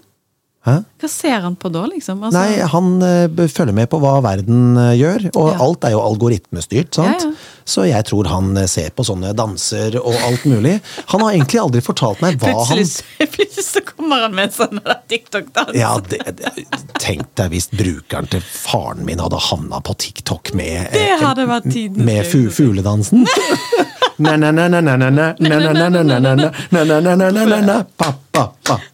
[0.67, 0.73] Hæ?
[0.99, 2.23] Hva ser han på da, liksom?
[2.27, 5.57] Altså- Nei, han eh, følger med på hva verden eh, gjør, og Ja.
[5.63, 7.23] alt er jo algoritmestyrt, sant?
[7.23, 7.53] Ja, ja.
[7.67, 10.77] Så jeg tror han eh, ser på sånne danser og alt mulig.
[11.13, 14.55] Han har egentlig aldri fortalt meg hva Plutselig, så- plutselig så kommer han med en
[14.57, 15.73] sånn TikTok-dans.
[15.75, 16.51] Ja, det, det,
[16.99, 20.91] Tenk deg hvis brukeren til faren min hadde havna på TikTok med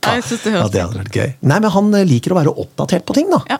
[0.03, 0.23] jeg
[0.73, 1.35] Det hadde vært gøy.
[1.41, 3.59] Nei, men han liker å være oppdatert på ting, da.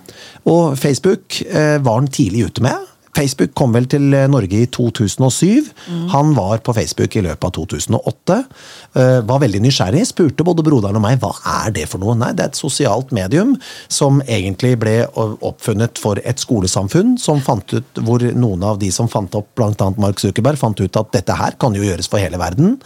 [0.50, 2.90] Og Facebook var han tidlig ute med.
[3.14, 5.70] Facebook kom vel til eh, Norge i 2007.
[6.14, 8.38] Han var på Facebook i løpet av 2008.
[8.98, 10.04] eh, Var veldig nysgjerrig.
[10.10, 11.32] Spurte både broderen og meg hva
[11.64, 12.16] er det for noe.
[12.18, 13.56] Nei, det er et sosialt medium
[13.92, 19.10] som egentlig ble oppfunnet for et skolesamfunn, som fant ut, hvor noen av de som
[19.12, 19.90] fant opp bl.a.
[20.02, 22.80] Mark Zuckerberg, fant ut at dette her kan jo gjøres for hele verden.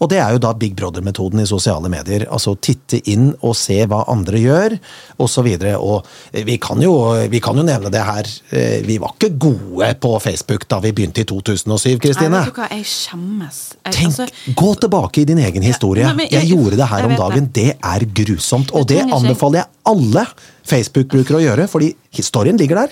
[0.00, 2.22] Og det er jo da Big Brother-metoden i sosiale medier.
[2.32, 4.78] Altså titte inn og se hva andre gjør,
[5.20, 5.48] osv.
[5.76, 6.94] Og, og vi kan, jo,
[7.28, 8.30] vi kan jo nevne det her.
[8.56, 12.40] eh, Vi var ikke gode på Facebook da vi begynte i 2007, Kristine.
[12.56, 13.58] Hva, jeg skjemmes.
[13.84, 16.02] Jeg, Tenk, altså, Gå tilbake i din egen historie.
[16.06, 17.50] Ja, men jeg- Jeg gjorde det her om dagen.
[17.52, 18.72] Det er grusomt.
[18.72, 20.26] Og det anbefaler jeg alle
[20.64, 22.88] Facebook-brukere å gjøre, fordi historien ligger der.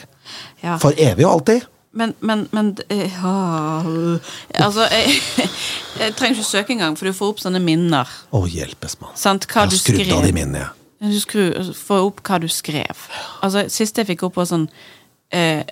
[0.62, 0.76] ja.
[0.76, 1.62] For evig og alltid.
[1.98, 3.86] Men, men, men eh, ah,
[4.54, 5.16] Altså, jeg,
[5.98, 8.10] jeg trenger ikke søke engang, for du får opp sånne minner.
[8.30, 9.16] Å, hjelpes, mann.
[9.18, 10.74] Jeg har skrudd av de minnene, jeg.
[10.98, 11.42] Du skru,
[11.78, 13.02] får opp hva du skrev.
[13.46, 14.66] Altså, Siste jeg fikk opp, var sånn
[15.34, 15.62] eh,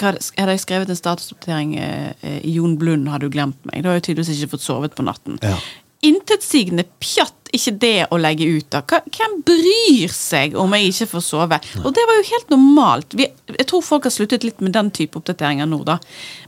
[0.00, 3.92] hva, Hadde jeg skrevet en statusoppdatering i eh, 'Jon Blund har du glemt meg', da
[3.92, 5.38] har jeg tydeligvis ikke fått sovet på natten.
[5.44, 5.58] Ja.
[6.04, 8.80] Intetsigende pjatt, ikke det å legge ut da.
[8.84, 11.58] Hvem bryr seg om jeg ikke får sove?
[11.84, 13.14] Og det var jo helt normalt.
[13.14, 16.00] Vi, jeg tror folk har sluttet litt med den type oppdateringer nå, da.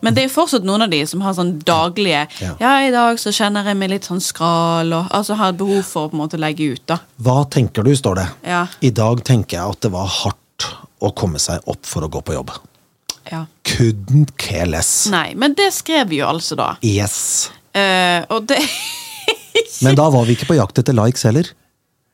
[0.02, 2.52] Men det er jo fortsatt noen av de som har sånn daglige Ja.
[2.60, 6.08] Ja, i dag så kjenner jeg meg litt sånn skral, og altså har behov for
[6.08, 6.98] å på en måte legge ut, da.
[7.22, 8.26] Hva tenker du, står det.
[8.50, 8.66] Ja.
[8.84, 10.68] I dag tenker jeg at det var hardt
[11.04, 12.52] å komme seg opp for å gå på jobb.
[13.30, 13.46] Ja.
[13.66, 15.06] Couldn't care less.
[15.10, 16.74] Nei, men det skrev vi jo altså da.
[16.86, 17.50] Yes.
[17.76, 18.60] Uh, og det
[19.84, 21.48] Men da var vi ikke på jakt etter likes heller.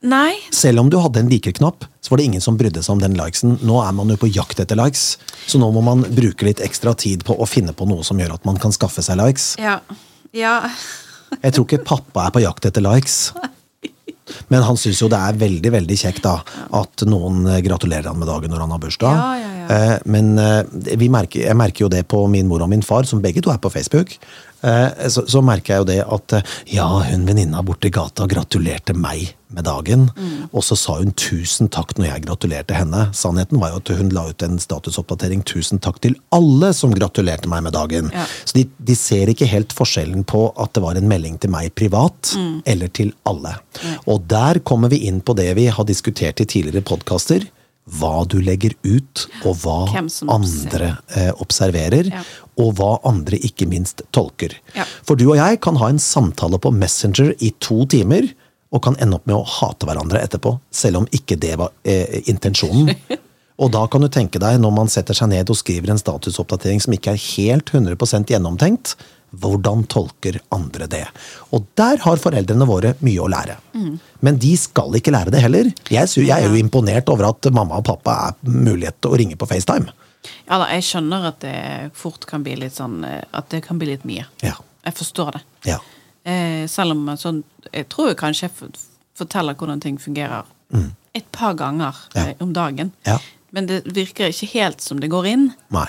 [0.03, 0.33] Nei.
[0.51, 3.15] Selv om du hadde en like-knapp, så var det ingen som brydde seg om den
[3.15, 3.55] likesen.
[3.63, 6.95] Nå er man jo på jakt etter likes, så nå må man bruke litt ekstra
[6.99, 9.53] tid på å finne på noe som gjør at man kan skaffe seg likes.
[9.63, 9.79] Ja.
[10.35, 10.57] Ja.
[11.39, 13.31] Jeg tror ikke pappa er på jakt etter likes.
[14.49, 16.39] Men han syns jo det er veldig veldig kjekt da,
[16.79, 19.19] at noen gratulerer han med dagen når han har bursdag.
[19.19, 19.67] Ja, ja, ja.
[19.77, 23.07] Eh, Men eh, vi merker, jeg merker jo det på min mor og min far,
[23.09, 24.15] som begge to er på Facebook.
[24.63, 26.43] Eh, Så, så merker jeg jo det at eh,
[26.77, 30.07] ja, hun venninna borti gata gratulerte meg med dagen.
[30.17, 30.47] Mm.
[30.55, 33.03] Og så sa hun tusen takk når jeg gratulerte henne.
[33.13, 37.51] Sannheten var jo at hun la ut en statusoppdatering tusen takk til alle som gratulerte
[37.53, 38.09] meg med dagen.
[38.15, 38.25] Ja.
[38.49, 41.75] Så de, de ser ikke helt forskjellen på at det var en melding til meg
[41.79, 42.63] privat, Mm.
[42.67, 43.51] eller til alle.
[44.09, 47.45] Og der kommer vi inn på det vi har diskutert i tidligere podkaster.
[47.91, 49.79] Hva du legger ut, og hva
[50.31, 52.13] andre eh, observerer.
[52.13, 52.23] Ja.
[52.63, 54.55] Og hva andre ikke minst tolker.
[54.77, 54.87] Ja.
[55.07, 58.29] For du og jeg kan ha en samtale på Messenger i to timer,
[58.73, 62.23] og kan ende opp med å hate hverandre etterpå, selv om ikke det var eh,
[62.31, 62.95] intensjonen.
[63.63, 66.81] Og da kan du tenke deg, når man setter seg ned og skriver en statusoppdatering
[66.83, 68.97] som ikke er helt 100% gjennomtenkt,
[69.41, 71.05] hvordan tolker andre det?
[71.57, 73.57] Og der har foreldrene våre mye å lære.
[74.21, 75.71] Men de skal ikke lære det heller.
[75.91, 79.37] Jeg, jeg er jo imponert over at mamma og pappa er mulighet til å ringe
[79.41, 79.93] på FaceTime.
[80.49, 81.57] ja da, jeg skjønner at det
[81.99, 84.27] fort kan bli litt sånn eh, At det kan bli litt mye.
[84.43, 84.55] Ja.
[84.85, 85.43] Jeg forstår det.
[85.73, 85.79] Ja.
[86.25, 87.43] Eh, selv om sånn
[87.73, 88.75] Jeg tror kanskje jeg
[89.19, 90.45] forteller hvordan ting fungerer
[91.15, 92.17] et par ganger Mm.
[92.17, 92.23] Ja.
[92.29, 92.93] eh, om dagen.
[93.05, 93.19] Ja.
[93.51, 95.51] Men det virker ikke helt som det går inn.
[95.71, 95.89] Nei.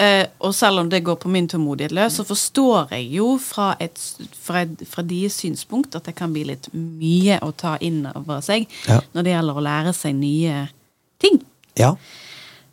[0.00, 3.74] Eh, og selv om det går på min tålmodighet løs, så forstår jeg jo fra,
[3.80, 4.00] et,
[4.40, 8.40] fra, et, fra deres synspunkt at det kan bli litt mye å ta inn over
[8.40, 9.00] seg Ja.
[9.12, 10.62] når det gjelder å lære seg nye
[11.20, 11.42] ting.
[11.78, 11.92] Ja.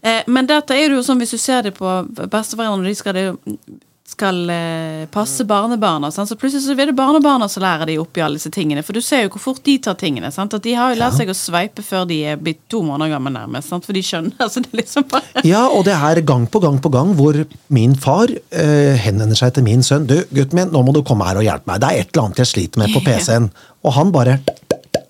[0.01, 3.13] Eh, men dette er jo sånn hvis du ser det på besteforeldrene når de skal,
[3.19, 3.79] det,
[4.09, 6.29] skal eh, passe barnebarna, sant?
[6.31, 8.81] så plutselig så er det barnebarna som lærer de opp i alle disse tingene.
[8.85, 10.31] For du ser jo hvor fort de tar tingene.
[10.33, 10.55] Sant?
[10.57, 13.31] At De har jo lært seg å sveipe før de er blitt to måneder gamle,
[13.35, 13.69] nærmest.
[13.69, 13.85] Sant?
[13.85, 14.33] For de skjønner.
[14.45, 15.43] altså det er liksom bare...
[15.47, 17.37] Ja, og det er gang på gang på gang hvor
[17.75, 20.07] min far eh, henvender seg til min sønn.
[20.09, 21.83] Du, gutten min, nå må du komme her og hjelpe meg.
[21.83, 23.51] Det er et eller annet jeg sliter med på PC-en.
[23.85, 24.39] Og han bare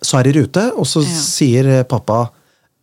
[0.04, 1.16] Så er i rute, og så Ja.
[1.24, 2.26] sier pappa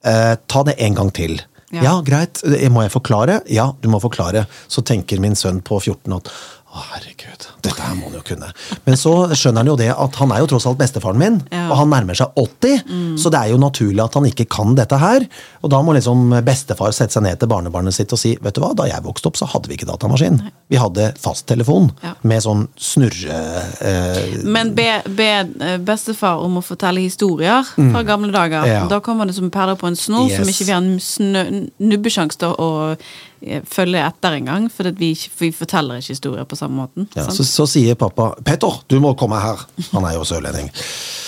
[0.05, 1.37] eh, ta det en gang til.
[1.75, 1.97] Ja.
[2.07, 2.43] Greit.
[2.71, 3.41] Må jeg forklare?
[3.51, 4.45] Ja, du må forklare.
[4.71, 6.31] Så tenker min sønn på 14 at
[6.91, 8.49] herregud, dette her må han jo kunne.
[8.87, 11.67] Men så skjønner han jo det at han er jo tross alt bestefaren min, Ja.
[11.67, 11.71] Mm.
[11.73, 12.83] og han nærmer seg 80,
[13.23, 15.27] så det er jo naturlig at han ikke kan dette her.
[15.62, 18.61] Og da må liksom bestefar sette seg ned til barnebarnet sitt og si vet du
[18.62, 20.41] hva, da jeg vokste opp, så hadde vi ikke datamaskin.
[20.71, 22.15] Vi hadde fasttelefon Ja.
[22.23, 23.41] med sånn snurre...
[23.81, 28.62] Eh, Men be, be eh, bestefar om å fortelle historier fra gamle dager.
[28.62, 28.73] Mm.
[28.73, 28.87] Ja.
[28.91, 30.83] Da kommer det som perler på en snor som ikke vi har
[31.81, 32.71] nubbesjanse til å
[33.69, 34.69] følge etter engang.
[34.73, 37.09] For vi, vi forteller ikke historier på samme måten.
[37.17, 39.67] Ja, så, så sier pappa 'Petter, du må komme her'.
[39.93, 40.71] Han er jo sørlending.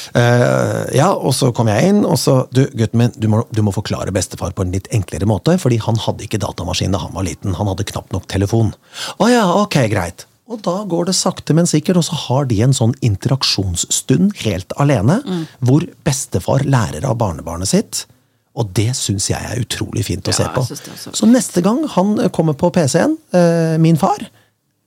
[0.09, 3.61] Uh, ja, og så kom jeg inn, og så Du, gutten min, du må, du
[3.65, 7.15] må forklare bestefar på en litt enklere måte, fordi han hadde ikke datamaskin da han
[7.17, 7.57] var liten.
[7.59, 8.73] Han hadde knapt nok telefon.
[9.21, 10.25] Å ja, ok, greit.
[10.49, 14.73] Og da går det sakte, men sikkert, og så har de en sånn interaksjonsstund helt
[14.81, 15.19] alene,
[15.61, 18.07] hvor bestefar lærer av barnebarnet sitt.
[18.59, 20.65] Og det syns jeg er utrolig fint å se på.
[21.15, 24.19] så neste gang han kommer på PC-en, eh, min far,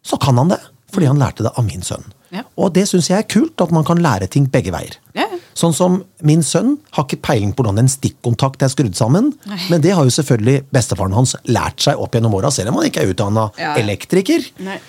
[0.03, 0.59] så kan han det.
[0.91, 2.03] Fordi han lærte det av min sønn.
[2.35, 2.41] Ja.
[2.59, 4.97] Og det syns jeg er kult, at man kan lære ting begge veier.
[5.15, 5.23] Ja.
[5.55, 9.31] Sånn som min sønn har ikke peiling på hvordan en stikkontakt er skrudd sammen.
[9.69, 12.89] Men det har jo selvfølgelig bestefaren hans lært seg opp gjennom åra, selv om han
[12.91, 13.75] ikke er utdanna Ja.
[13.79, 14.43] elektriker.
[14.59, 14.79] Nei.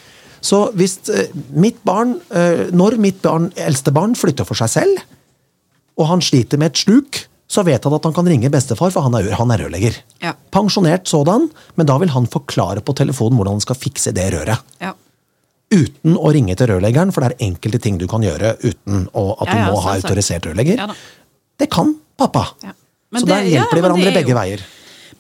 [0.43, 5.03] Så hvis eh, mitt barn, eh, når mitt barn, eldste barn flytter for seg selv,
[5.99, 9.05] og han sliter med et sluk, så vet han at han kan ringe bestefar, for
[9.05, 9.99] han er, han er rørlegger.
[10.25, 10.33] Ja.
[10.55, 14.63] Pensjonert sådan, men da vil han forklare på telefonen hvordan han skal fikse det røret.
[14.81, 14.95] Ja.
[15.73, 19.49] Uten å ringe til rørleggeren, for det er enkelte ting du kan gjøre uten at
[19.49, 20.81] Ja, ja, du må ha autorisert rørlegger.
[21.61, 22.47] Det kan pappa.
[22.65, 22.73] Ja.
[23.13, 24.61] Så det- der hjelper de hverandre er begge veier.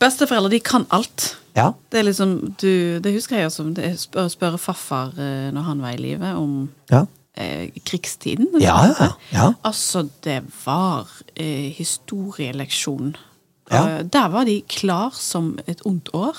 [0.00, 1.36] Besteforeldre de kan alt.
[1.54, 1.72] Ja.
[1.92, 5.82] Det liksom, du, det husker jeg også, det er spør, spørre farfar eh, når han
[5.84, 7.04] var i live, om Ja.
[7.36, 8.48] Eh, krigstiden.
[8.60, 9.52] Ja, ja, ja.
[9.64, 13.14] Altså, det var eh, historieleksjon.
[13.72, 13.82] Ja.
[13.98, 16.36] Eh, der var de klar som et ondt år.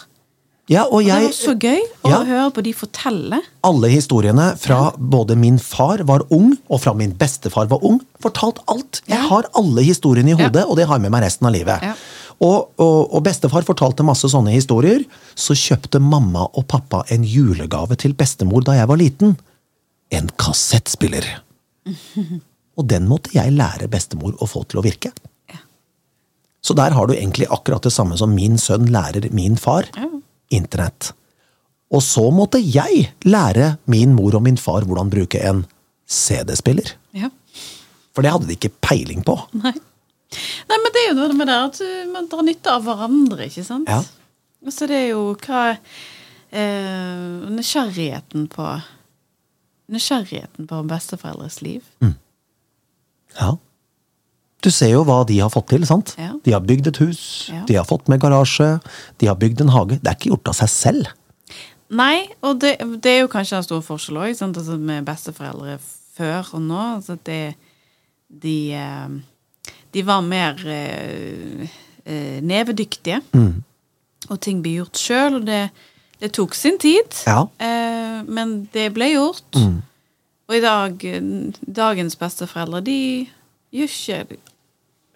[0.69, 2.23] ja, og Og det var så gøy å Ja.
[2.23, 3.41] høre på de fortelle.
[3.63, 8.59] Alle historiene fra både min far var ung, og fra min bestefar var ung, fortalt
[8.67, 9.01] alt.
[9.07, 9.27] Jeg Ja.
[9.27, 11.81] har alle historiene i hodet, og det har jeg med meg resten av livet.
[11.81, 11.93] Ja.
[12.41, 15.03] Og, og, og bestefar fortalte masse sånne historier.
[15.35, 19.37] Så kjøpte mamma og pappa en julegave til bestemor da jeg var liten.
[20.13, 21.25] En kassettspiller.
[22.77, 25.13] Og den måtte jeg lære bestemor å få til å virke.
[26.63, 29.89] Så der har du egentlig akkurat det samme som min sønn lærer min far.
[30.53, 31.11] Internett.
[31.93, 35.65] Og så måtte jeg lære min mor og min far hvordan bruke en
[36.07, 36.95] CD-spiller.
[37.11, 37.29] Ja.
[38.15, 39.35] For det hadde de ikke peiling på.
[39.59, 39.75] Nei.
[40.69, 43.45] Nei, men det er jo noe med det at uh, man drar nytte av hverandre,
[43.51, 43.89] ikke sant?
[43.91, 43.99] Ja.
[44.73, 48.65] Så det er jo hva eh, Nysgjerrigheten på
[49.93, 51.85] Nysgjerrigheten på besteforeldres liv.
[53.39, 53.53] Ja.
[54.63, 56.13] Du ser jo hva de har fått til, sant?
[56.19, 56.31] Ja.
[56.45, 57.63] De har bygd et hus, Ja.
[57.67, 58.79] de har fått med garasje,
[59.19, 59.99] de har bygd en hage.
[59.99, 61.11] Det er ikke gjort av seg selv.
[61.93, 65.75] Nei, og det, det er jo kanskje en stor forskjell òg, altså med besteforeldre
[66.15, 66.79] før og nå.
[66.95, 67.55] Altså det,
[68.29, 71.67] de, eh, de var mer eh,
[72.41, 73.21] nevedyktige, nevedyktige.
[74.31, 75.65] Og ting ble gjort sjøl, og det,
[76.23, 77.19] det tok sin tid.
[77.27, 77.43] Ja.
[77.59, 79.59] Eh, men det ble gjort.
[80.47, 81.03] Og i dag,
[81.67, 82.97] dagens besteforeldre, de
[83.73, 84.39] gjør ikke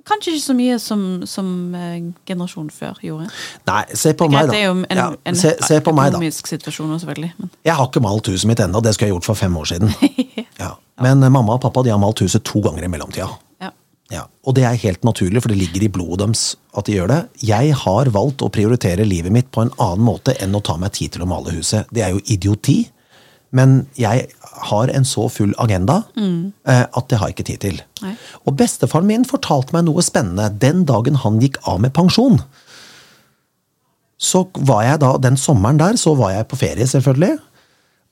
[0.07, 1.97] Kanskje ikke så mye som, som eh,
[2.29, 3.25] generasjonen før gjorde.
[3.67, 4.53] Nei, se på meg, da.
[4.53, 7.33] det er jo en, Ja, en se, se økonomisk situasjon også, selvfølgelig.
[7.41, 7.49] Men.
[7.67, 9.91] Jeg har ikke malt huset mitt ennå, det skulle jeg gjort for fem år siden.
[10.57, 10.71] Ja.
[11.03, 13.27] Men eh, mamma og pappa de har malt huset to ganger i mellomtida.
[14.13, 14.23] Ja.
[14.47, 16.43] Og det er helt naturlig, for det ligger i blodet deres
[16.77, 17.21] at de gjør det.
[17.43, 20.93] Jeg har valgt å prioritere livet mitt på en annen måte enn å ta meg
[20.95, 21.89] tid til å male huset.
[21.91, 22.85] Det er jo idioti,
[23.55, 24.27] men jeg
[24.67, 26.53] har en så full agenda mm.
[26.67, 27.81] at det har jeg ikke tid til.
[28.03, 28.13] Nei.
[28.45, 32.41] Og bestefaren min fortalte meg noe spennende den dagen han gikk av med pensjon.
[34.17, 37.37] Så var jeg da, Den sommeren der så var jeg på ferie, selvfølgelig.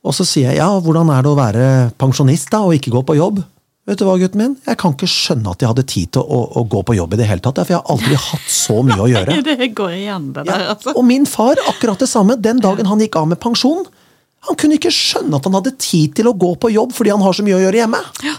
[0.06, 1.68] Og så sier jeg ja, hvordan er det å være
[2.00, 3.42] pensjonist da, og ikke gå på jobb?
[3.86, 4.54] Vet du hva, gutten min?
[4.66, 7.20] Jeg kan ikke skjønne at jeg hadde tid til å, å gå på jobb i
[7.20, 7.60] det hele tatt.
[7.62, 9.36] For jeg har aldri hatt så mye å gjøre.
[9.50, 10.72] Det går igjen, det der, Ja.
[10.74, 10.96] altså.
[10.98, 12.38] Og min far, akkurat det samme.
[12.42, 13.86] Den dagen han gikk av med pensjon,
[14.50, 17.22] han kunne ikke skjønne at han hadde tid til å gå på jobb fordi han
[17.26, 18.02] har så mye å gjøre hjemme.
[18.26, 18.34] Ja.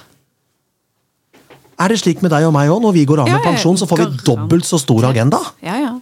[1.82, 2.80] Er det slik med deg og meg òg?
[2.82, 5.40] Når vi går av med pensjon, så får vi dobbelt så stor agenda.
[5.66, 5.94] Ja, ja.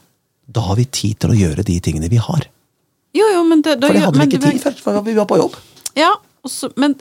[0.44, 2.44] Da har vi tid til å gjøre de tingene vi har.
[3.16, 5.28] Jo, jo, men det, da, For det hadde vi ikke tid før, for vi var
[5.30, 5.56] på jobb.
[5.98, 6.12] Ja,
[6.46, 6.96] også, men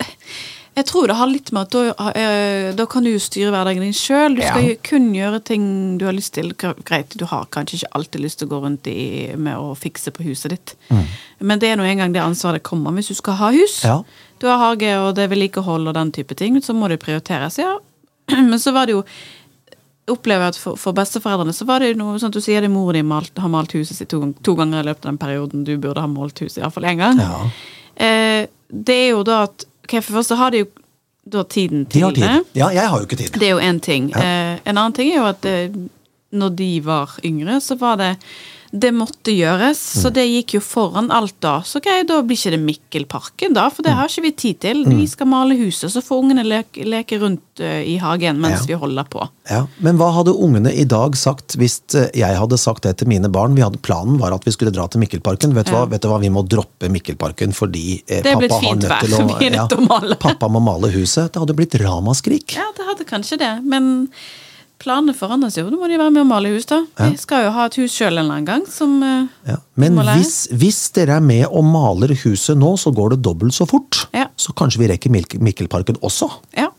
[0.75, 3.93] jeg tror det har litt med at da, eh, da kan du styre hverdagen din
[3.93, 4.36] sjøl.
[4.36, 4.75] Du skal Ja.
[4.83, 6.51] kun gjøre ting du har lyst til.
[6.57, 10.09] Greit, du har kanskje ikke alltid lyst til å gå rundt i, med å fikse
[10.12, 10.75] på huset ditt.
[11.39, 13.83] Men det er nå engang det ansvaret kommer hvis du skal ha hus.
[13.83, 13.89] Mm.
[13.89, 14.03] Ja.
[14.39, 17.57] Du har hage og det er vedlikehold og den type ting, så må det prioriteres,
[17.62, 17.77] ja.
[18.31, 19.03] Men så var det jo
[20.12, 22.91] opplever at for, for besteforeldrene så var det noe sånn at du sier at mor
[22.91, 25.77] di malt, har malt huset sitt to, to ganger i løpet av den perioden du
[25.77, 27.21] burde ha malt huset iallfall én gang.
[27.23, 27.38] Ja.
[28.03, 30.65] Eh, det er jo da at ok, For det første har de jo
[31.34, 32.24] da tiden De til tid.
[32.24, 32.43] det.
[32.60, 33.30] Ja, jeg har jo ikke tid.
[33.39, 34.10] Det er jo én ting.
[34.15, 34.24] Ja.
[34.54, 35.69] Eh, en annen ting er jo at eh,
[36.34, 38.10] når de var yngre, så var det
[38.73, 40.13] Det måtte gjøres, så Mm.
[40.13, 41.59] det gikk jo foran alt da.
[41.62, 43.97] Så ok, da blir ikke det Mikkelparken, da, for det Mm.
[43.99, 44.83] har ikke vi tid til.
[44.86, 48.73] Vi skal male huset, så får ungene leke, leke rundt eh, i hagen mens Ja.
[48.73, 49.29] vi holder på.
[49.47, 53.07] Ja, Men hva hadde ungene i dag sagt hvis eh, jeg hadde sagt det til
[53.07, 53.53] mine barn?
[53.53, 55.53] Vi hadde, planen var at vi skulle dra til Mikkelparken.
[55.53, 55.86] Vet du Ja.
[55.86, 56.19] hva, vet du hva?
[56.19, 60.59] vi må droppe Mikkelparken fordi eh, pappa har nødt til å, til å pappa må
[60.59, 61.31] male huset.
[61.31, 62.55] Det hadde blitt ramaskrik.
[62.55, 64.09] Ja, det hadde kanskje det, men
[64.84, 65.63] planene forandres jo.
[65.72, 66.82] Nå må de være med og male hus, da.
[67.00, 69.58] Vi skal jo ha et hus sjøl en eller annen gang som eh, Ja.
[69.80, 73.65] Men hvis, hvis dere er med og maler huset nå, så går det dobbelt så
[73.69, 74.28] fort Ja.
[74.38, 76.30] så kanskje vi rekker Mik Mikkelparken også.
[76.60, 76.69] Ja.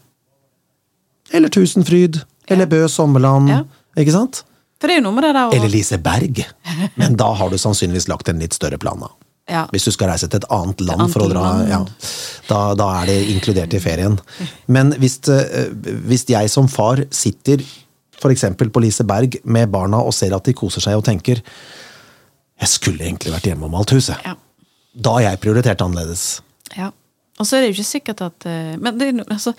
[1.33, 2.21] Eller Tusenfryd.
[2.47, 3.49] Eller Bø Sommerland.
[3.51, 3.63] Ja.
[3.99, 4.45] Ikke sant?
[4.81, 6.43] For det er jo noe med det der å Eller Liseberg.
[7.01, 9.01] Men da har du sannsynligvis lagt en litt større plan.
[9.01, 9.09] da.
[9.51, 9.63] ja.
[9.73, 11.81] Hvis du skal reise til et annet land annet for å dra, ja,
[12.51, 14.19] da, da er det inkludert i ferien.
[14.67, 15.71] Men hvis, eh,
[16.05, 17.65] hvis jeg som far sitter
[18.19, 18.45] f.eks.
[18.59, 21.43] på Liseberg med barna og ser at de koser seg og tenker
[22.61, 24.19] jeg skulle egentlig vært hjemme og malt huset.
[24.25, 24.37] Ja.
[24.95, 26.39] Da har jeg prioritert annerledes.
[26.77, 26.93] Ja.
[27.35, 29.55] Og så er det jo ikke sikkert at eh, Men det altså,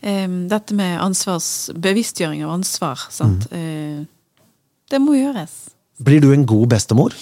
[0.00, 3.44] eh, dette med ansvars, bevisstgjøring av ansvar, sant.
[3.52, 3.58] Mm.
[3.58, 4.38] Eh,
[4.88, 5.58] det må gjøres.
[6.00, 7.16] Blir du en god bestemor?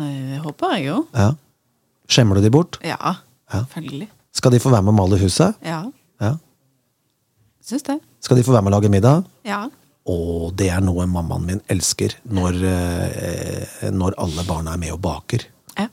[0.00, 1.04] Jeg håper jeg jo.
[1.14, 1.30] Ja.
[2.10, 2.80] Skjemmer du de bort?
[2.82, 2.98] Ja.
[3.52, 3.62] Ja.
[3.62, 4.08] Selvfølgelig.
[4.34, 5.58] Skal de få være med å male huset?
[5.66, 5.84] Ja.
[6.22, 6.34] Ja.
[7.66, 8.00] Syns det.
[8.24, 9.22] Skal de få være med å lage middag?
[9.46, 9.68] Ja.
[10.10, 15.02] Og det er noe mammaen min elsker, når, eh, når alle barna er med og
[15.04, 15.46] baker.
[15.78, 15.86] Ja,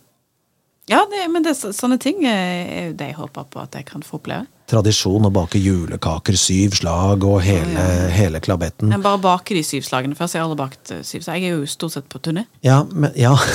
[0.89, 3.87] ja det, men det, er sånne ting eh, er det jeg håper på at jeg
[3.89, 4.47] kan få oppleve.
[4.67, 8.89] Tradisjon å bake julekaker, syv slag og hele, hele klabetten.
[8.91, 10.35] Men bare bake de syv slagene først.
[10.35, 11.43] Jeg har aldri bakt eh, syv slag.
[11.43, 12.47] Jeg er jo stort sett på turné.
[12.65, 13.35] Ja, men, ja.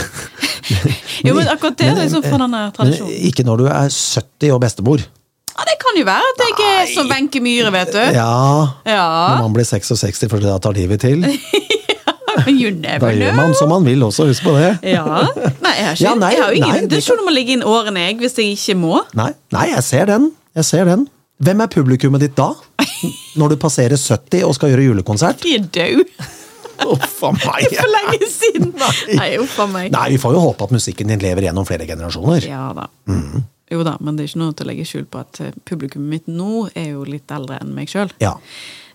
[1.26, 3.18] Jo, men akkurat det er liksom fra denne Men tradisjonen.
[3.28, 5.02] ikke når du er 70 og bestemor.
[5.92, 8.00] Ja, det kan jo være at jeg er som Wenche Myhre, vet du.
[8.16, 8.32] Ja,
[8.86, 11.24] når man blir 66, for da tar livet til.
[12.32, 14.70] Da gjør man som man vil også, husk på det.
[14.88, 15.02] Ja.
[15.04, 17.34] Nei, jeg har, ikke, Ja, nei, jeg har jo ingen nei, det intensjon om å
[17.34, 19.02] ligge inn årene, jeg, hvis jeg ikke må.
[19.18, 20.30] Nei, nei, jeg ser den.
[20.56, 21.04] Jeg ser den.
[21.44, 22.48] Hvem er publikummet ditt da?
[23.38, 25.42] Når du passerer 70 og skal gjøre julekonsert?
[25.44, 26.08] De er døde
[26.88, 27.68] Uff a meg.
[27.76, 28.72] for lenge siden.
[28.80, 29.16] Nei.
[29.20, 29.92] Nei, meg.
[29.94, 32.48] Nei, vi får jo håpe at musikken din lever gjennom flere generasjoner.
[32.48, 32.88] Ja da.
[33.12, 33.44] Mhm.
[33.72, 36.10] Jo da, men det er ikke noe til å legge skjul på at eh, publikummet
[36.12, 38.10] mitt nå er jo litt eldre enn meg sjøl.
[38.22, 38.34] Ja.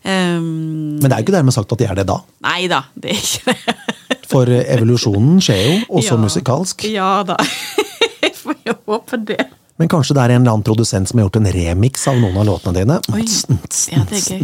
[0.08, 2.18] Men det er jo ikke dermed sagt at de er det da.
[2.46, 3.58] nei da, det er ikke det.
[4.32, 6.20] For eh, evolusjonen skjer jo, også Ja.
[6.22, 6.78] musikalsk.
[6.94, 7.36] Ja da.
[8.24, 9.44] Jeg får jo håpe det.
[9.78, 12.38] Men kanskje det er en eller annen produsent som har gjort en remix av noen
[12.42, 12.96] av låtene dine?
[13.14, 13.24] Oi.
[13.94, 14.42] Ja, det er gøy.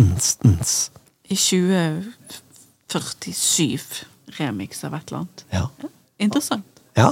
[1.33, 4.05] I 2047
[4.39, 5.39] remix av et eller annet.
[5.53, 5.65] Ja.
[6.21, 6.65] Interessant.
[6.97, 7.09] Ja.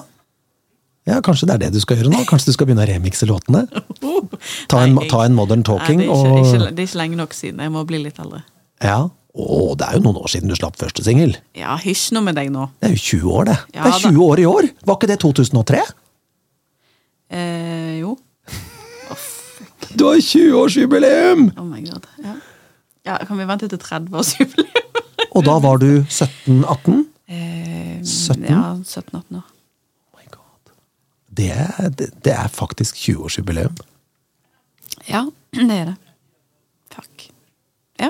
[1.09, 2.21] Ja, kanskje det er det du skal gjøre nå?
[2.29, 3.65] Kanskje du skal begynne å remixe låtene?
[4.71, 7.17] Ta en, ta en modern talking Nei, det, er ikke, og det er ikke lenge
[7.19, 7.59] nok siden.
[7.61, 8.41] Jeg må bli litt eldre.
[8.81, 8.99] Ja.
[9.31, 11.35] Å, det er jo noen år siden du slapp første singel.
[11.55, 12.65] Ja, hysj nå med deg nå.
[12.81, 13.57] Det er jo 20 år, det.
[13.75, 14.67] Ja, det er 20 år i år!
[14.87, 15.83] Var ikke det 2003?
[17.31, 18.15] Eh, jo.
[19.95, 21.47] Du har 20-årsjubileum!
[21.59, 22.07] Oh my god.
[22.23, 22.35] Ja.
[23.07, 24.99] ja, kan vi vente til 30-årsjubileum?
[25.31, 27.05] Og da var du 17-18?
[27.31, 28.45] Eh, 17?
[28.51, 29.47] Ja, 17-18 år.
[31.37, 33.77] Det er, det, er faktisk 20-årsjubileum.
[35.07, 35.95] Ja, det er det.
[36.91, 37.29] Takk.
[37.99, 38.09] Ja.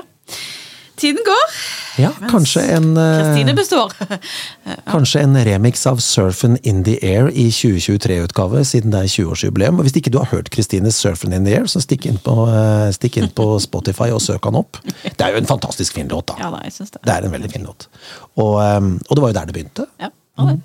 [0.98, 1.52] Tiden går.
[1.98, 3.92] Ja, kanskje en, eh, Kristine består.
[4.94, 9.78] kanskje en remix av Surfin' in the Air i 2023-utgave, siden det er 20-årsjubileum.
[9.78, 12.36] Og Hvis ikke du har hørt Kristines Surfin' in the Air, så stikk inn, på,
[12.50, 14.82] eh, stikk inn på Spotify og søk han opp.
[15.04, 16.40] Det er jo en fantastisk fin låt, da.
[16.42, 17.04] Ja da, jeg synes det.
[17.06, 17.86] Det er en veldig fin låt.
[18.34, 19.86] Og, eh, og det var jo der det begynte.
[20.00, 20.10] Ja,
[20.42, 20.60] det.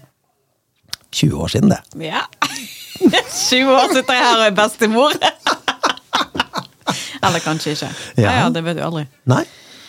[1.12, 1.82] 20 år siden, det.
[2.04, 2.26] Ja.
[3.00, 5.16] 20 år sitter jeg her og er bestemor.
[7.28, 7.90] Eller kanskje ikke.
[8.22, 8.36] Ja.
[8.44, 9.06] Ja, det vet du aldri.
[9.30, 9.44] Nei,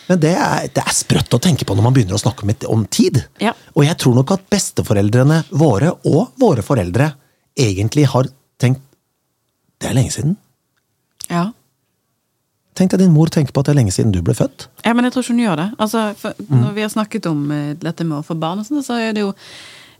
[0.09, 2.53] men det er, det er sprøtt å tenke på når man begynner å snakke om,
[2.73, 3.21] om tid.
[3.43, 3.53] Ja.
[3.75, 7.11] Og jeg tror nok at besteforeldrene våre, og våre foreldre,
[7.59, 8.81] egentlig har tenkt
[9.79, 10.33] Det er lenge siden.
[11.29, 11.45] Ja.
[12.75, 14.65] Tenk deg din mor tenker på at det er lenge siden du ble født.
[14.83, 15.67] Ja, men jeg tror ikke hun gjør det.
[15.79, 16.61] Altså, for, Mm.
[16.65, 19.13] Når vi har snakket om eh, dette med å få barn, og sånt, så er
[19.15, 19.29] det jo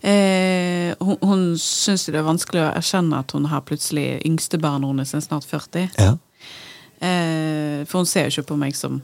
[0.02, 5.14] eh, Hun, hun syns det er vanskelig å erkjenne at hun har plutselig yngstebarnet hennes
[5.16, 5.90] er snart 40.
[6.00, 6.16] Ja.
[7.00, 9.02] Eh, for hun ser jo ikke på meg som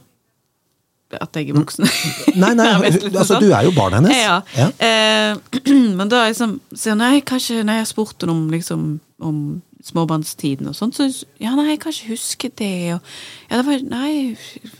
[1.14, 1.86] at jeg er voksen.
[2.42, 3.44] Nei, nei, altså sånn.
[3.44, 4.16] du er jo barnet hennes.
[4.18, 4.40] Ja.
[4.58, 4.70] Ja.
[4.82, 5.60] Eh,
[5.98, 8.86] men da liksom sier hun nei, kanskje Når jeg spurte henne om, liksom,
[9.22, 9.38] om
[9.84, 11.06] småbarnstiden og sånn, så
[11.42, 12.94] ja, nei, jeg kan ikke huske det.
[12.96, 13.10] Og,
[13.50, 14.12] ja, det var, nei,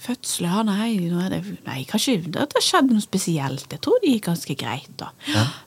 [0.07, 0.89] fødsel, ja, nei,
[1.33, 3.69] det, nei, kanskje det, det skjedde noe spesielt.
[3.73, 5.11] Jeg tror det gikk ganske greit, da.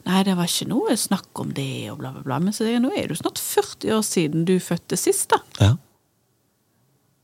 [0.08, 2.40] Nei, det var ikke noe snakk om det, og bla, bla, bla.
[2.44, 5.44] Men så, nå er det jo snart 40 år siden du fødte sist, da.
[5.62, 5.76] Ja.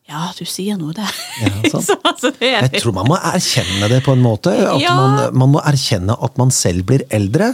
[0.05, 1.09] Ja, du sier noe der.
[1.41, 1.49] Ja,
[1.81, 4.53] så, altså, det er Jeg tror man må erkjenne det på en måte.
[4.53, 4.93] At Ja.
[4.93, 7.53] man, man må erkjenne at man selv blir eldre.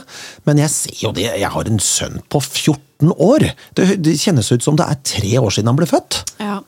[0.49, 3.47] Men jeg ser jo det, jeg har en sønn på 14 år.
[3.79, 6.19] Det, det kjennes ut som det er tre år siden han ble født.
[6.43, 6.59] Ja.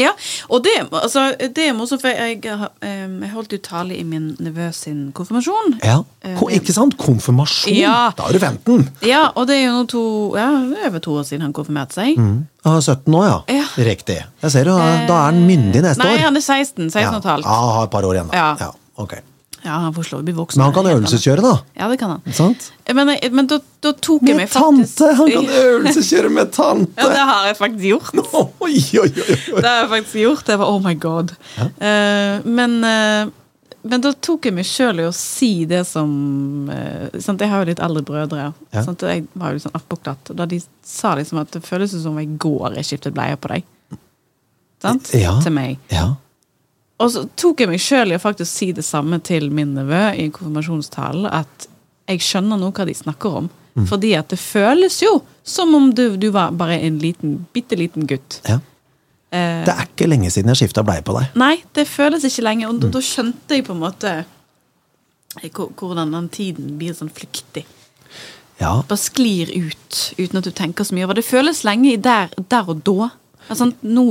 [0.00, 0.10] Ja.
[0.48, 4.32] Og det, altså, det er morsomt, for jeg, eh, jeg holdt jo tale i min
[4.42, 5.76] nevø sin konfirmasjon.
[5.84, 6.00] Ja,
[6.38, 6.96] Ko, Ikke sant?
[6.98, 7.74] Konfirmasjon!
[7.76, 8.10] Ja.
[8.16, 8.88] Da er du 15.
[9.06, 10.04] Ja, og det er jo to,
[10.38, 10.48] ja,
[10.80, 12.18] er over to år siden han konfirmerte seg.
[12.64, 13.38] Ah, 17 år, ja.
[13.60, 13.68] Ja.
[13.90, 14.18] Riktig.
[14.42, 16.26] Jeg ser jo, da er han myndig neste Nei, år.
[16.30, 16.88] han er 16.
[16.90, 17.46] 16 og et halvt.
[17.46, 18.40] Ja, ah, har et par år igjen, da.
[18.40, 18.50] Ja.
[18.68, 18.72] Ja,
[19.04, 19.18] ok.
[19.64, 20.58] Ja, han får slå bli voksen.
[20.60, 21.52] Men han kan øvelseskjøre, da.
[21.72, 22.32] Ja, det kan han.
[22.36, 22.66] Sant?
[22.92, 25.14] Men, men da, da tok jeg Med meg faktisk Med tante!
[25.16, 26.98] Han kan øvelseskjøre med tante!
[27.00, 28.18] Ja, det har jeg faktisk gjort.
[28.66, 29.62] Oi, oi, oi, oi.
[29.62, 30.50] Det har jeg faktisk gjort.
[30.52, 31.32] Jeg var oh my god.
[31.56, 33.32] Uh, men, uh,
[33.88, 36.12] men da tok jeg meg sjøl i å si det som
[36.68, 37.40] uh, sant?
[37.40, 38.50] Jeg har jo litt eldre brødre.
[38.68, 38.82] Ja.
[38.84, 39.06] Sant?
[39.08, 40.34] Jeg var jo litt sånn oppbuktet.
[40.36, 43.54] Da de sa liksom at det føles som om jeg går jeg skiftet bleie på
[43.54, 43.64] deg.
[44.84, 45.08] Sant?
[45.16, 45.38] Ja.
[45.40, 45.80] Til meg.
[45.88, 46.10] Ja.
[47.02, 50.02] Og så tok jeg meg sjøl i å faktisk si det samme til min nevø
[50.14, 51.26] i konfirmasjonstalen.
[51.26, 51.66] At
[52.10, 53.48] jeg skjønner nå hva de snakker om.
[53.74, 53.88] Mm.
[53.90, 58.06] Fordi at det føles jo som om du, du var bare en liten, bitte liten
[58.06, 58.40] gutt.
[58.46, 58.60] ja.
[59.34, 61.32] Eh, Det er ikke lenge siden jeg skifta bleie på deg.
[61.34, 62.68] Nei, det føles ikke lenge.
[62.68, 62.76] Mm.
[62.76, 64.12] Og da, da skjønte jeg på en måte
[65.42, 67.64] eh, hvordan den tiden blir sånn flyktig.
[68.60, 68.76] Ja.
[68.86, 71.24] Bare sklir ut uten at du tenker så mye over det.
[71.26, 73.10] Det føles lenge der, der og da.
[73.50, 74.04] Altså, nå,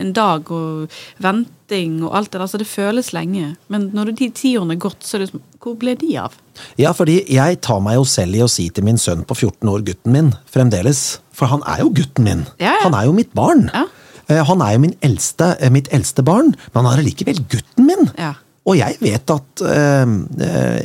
[0.00, 0.90] en dag og
[1.22, 3.52] venting og alt det der, så det føles lenge.
[3.70, 6.34] Men når de tiårene er gått, så er det som Hvor ble de av?
[6.80, 9.68] ja, fordi jeg tar meg jo selv i å si til min sønn på 14
[9.68, 11.20] år, gutten min, fremdeles.
[11.36, 12.46] For han er jo gutten min.
[12.60, 12.84] Ja, ja.
[12.86, 13.68] Han er jo mitt barn.
[13.74, 13.86] Ja.
[14.28, 17.86] Eh, Han er jo min eldste, eh, mitt eldste barn, men han er allikevel gutten
[17.86, 18.10] min.
[18.18, 18.34] Ja.
[18.68, 20.06] Og jeg vet at eh,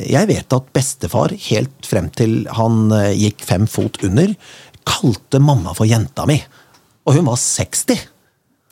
[0.08, 4.32] Jeg vet at bestefar, helt frem til han gikk fem fot under,
[4.86, 6.38] kalte mamma for jenta mi.
[7.06, 8.00] Og hun var 60.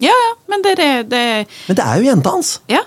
[0.02, 1.22] Ja, ja, men det det, det
[1.68, 2.56] Men det er jo jenta hans.
[2.70, 2.82] Ja.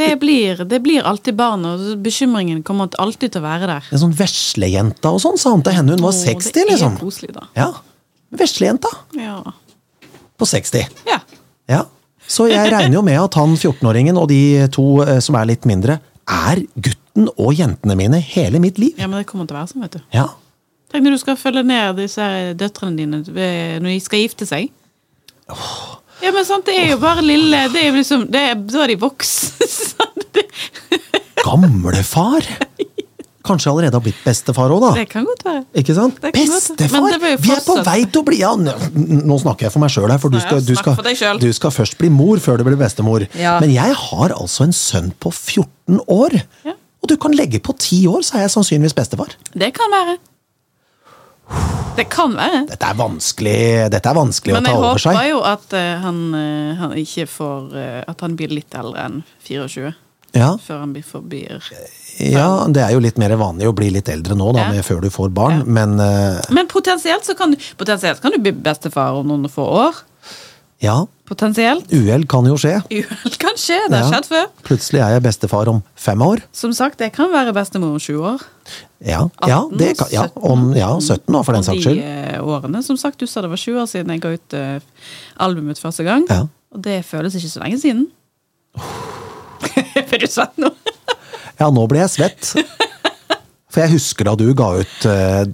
[0.00, 3.88] Det blir, det blir alltid barn, og bekymringen kommer alltid til å være der.
[3.92, 5.96] En sånn veslejente og sånn, sa han til henne.
[5.96, 6.94] Hun var Åh, 60, liksom.
[6.94, 7.48] Det er koselig, da.
[7.58, 7.66] Ja.
[8.40, 8.88] Veslejenta
[9.18, 9.40] Ja.
[10.40, 10.86] på 60.
[11.10, 11.18] ja.
[11.68, 11.84] Ja.
[12.30, 15.66] Så jeg regner jo med at han 14-åringen og de to eh, som er litt
[15.66, 15.98] mindre,
[16.30, 18.94] er gutten og jentene mine hele mitt liv.
[18.98, 20.00] Ja, men det kommer til å være sånn, vet du.
[20.14, 20.28] Ja.
[20.90, 22.26] Tenk når du skal følge ned disse
[22.58, 24.72] døtrene dine når de skal gifte seg.
[26.20, 28.84] Ja, men sant, det er jo bare lille Det er jo liksom det er, Da
[28.84, 29.66] er de voksne.
[31.40, 32.46] Gamlefar!
[33.40, 34.90] Kanskje allerede har blitt bestefar òg, da.
[34.98, 35.62] det kan godt være.
[35.80, 36.18] Ikke sant?
[36.20, 37.16] Bestefar!
[37.40, 40.20] Vi er på vei til å bli ja, Nå snakker jeg for meg sjøl her,
[40.20, 42.76] for du skal, du, skal, for deg du skal først bli mor før du blir
[42.78, 43.24] bestemor.
[43.40, 43.56] Ja.
[43.64, 46.36] Men jeg har altså en sønn på 14 år.
[46.68, 46.76] Ja.
[47.00, 49.32] Og du kan legge på 10 år, så er jeg sannsynligvis bestefar.
[49.56, 50.18] Det kan være.
[51.96, 52.62] Det kan være.
[52.70, 53.56] Dette er vanskelig,
[53.92, 55.18] dette er vanskelig å ta jeg over håper seg.
[55.30, 59.18] jo at eh, han, eh, han ikke får eh, At han blir litt eldre enn
[59.48, 59.90] 24.
[60.38, 61.58] Ja, Før han blir forblir
[62.20, 64.82] ja, det er jo litt mer vanlig å bli litt eldre nå, da, Ja.
[64.86, 65.64] før du får barn, Ja.
[65.66, 69.64] men uh, Men potensielt så kan du Potensielt kan du bli bestefar om noen få
[69.66, 69.94] år.
[70.80, 71.06] ja.
[71.30, 71.86] Potensielt.
[71.94, 72.80] Uhell kan jo skje.
[72.90, 73.76] Uhell kan skje.
[73.88, 74.08] Det har Ja.
[74.10, 74.46] skjedd før.
[74.66, 76.42] Plutselig er jeg bestefar om fem år.
[76.52, 78.42] Som sagt, jeg kan være bestemor om sju år.
[79.00, 82.00] Ja, ja, det kan, ja, om, ja 17 år, for den saks skyld.
[82.02, 84.80] De årene, som sagt, du sa det var sju år siden jeg ga ut uh,
[85.38, 86.26] albumet første gang.
[86.28, 86.42] Ja.
[86.74, 88.08] Og det føles ikke så lenge siden.
[90.10, 90.70] Blir du svett nå?
[91.60, 92.52] Ja, nå ble jeg svett.
[93.70, 95.46] For jeg husker da du ga ut uh,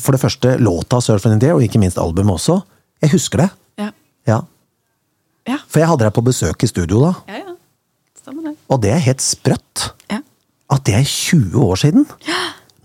[0.00, 2.62] for det første låta 'Surf and Air', og ikke minst albumet også.
[3.02, 3.50] Jeg husker det.
[5.46, 5.52] Ja.
[5.52, 5.56] Ja.
[5.56, 5.58] Ja.
[5.70, 7.52] For jeg hadde deg på besøk i studio da, ja, ja.
[8.20, 8.54] Stemmer det.
[8.68, 10.18] og det er helt sprøtt Ja.
[10.74, 12.06] at det er 20 år siden.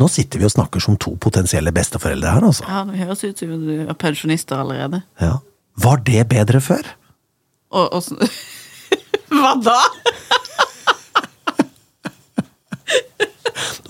[0.01, 2.63] Nå sitter vi og snakker som to potensielle besteforeldre her, altså.
[2.67, 5.01] ja, det høres ut som du er pensjonister allerede.
[5.21, 5.39] Ja.
[5.77, 6.85] Var det bedre før?
[7.71, 8.17] Og, så-
[9.31, 9.79] Hva da?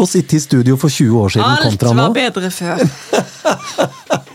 [0.02, 2.80] Å sitte i studio for 20 år siden Alt kontra var bedre før.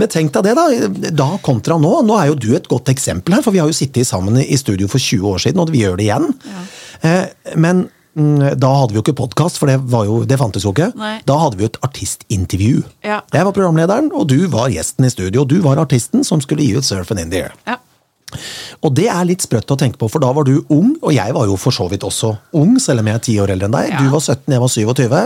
[0.00, 1.10] Men tenk deg det, da.
[1.14, 1.92] Da kontra nå.
[2.06, 4.58] Nå er jo du et godt eksempel her, for vi har jo sittet sammen i
[4.60, 6.30] studio for 20 år siden, og vi gjør det igjen.
[6.50, 7.14] Ja.
[7.60, 7.86] Men
[8.16, 10.90] mm, da hadde vi jo ikke podkast, for det, var jo, det fantes jo ikke.
[10.98, 11.16] Nei.
[11.28, 12.84] Da hadde vi jo et artistintervju.
[13.06, 13.22] Ja.
[13.34, 15.46] Jeg var programlederen, og du var gjesten i studio.
[15.48, 17.58] Du var artisten som skulle gi ut Surfen in the Air.
[17.68, 17.78] Ja.
[18.84, 21.34] Og det er litt sprøtt å tenke på, for da var du ung, og jeg
[21.36, 23.76] var jo for så vidt også ung, selv om jeg er ti år eldre enn
[23.76, 23.90] deg.
[23.94, 24.02] Ja.
[24.04, 25.18] Du var 17, jeg var 27.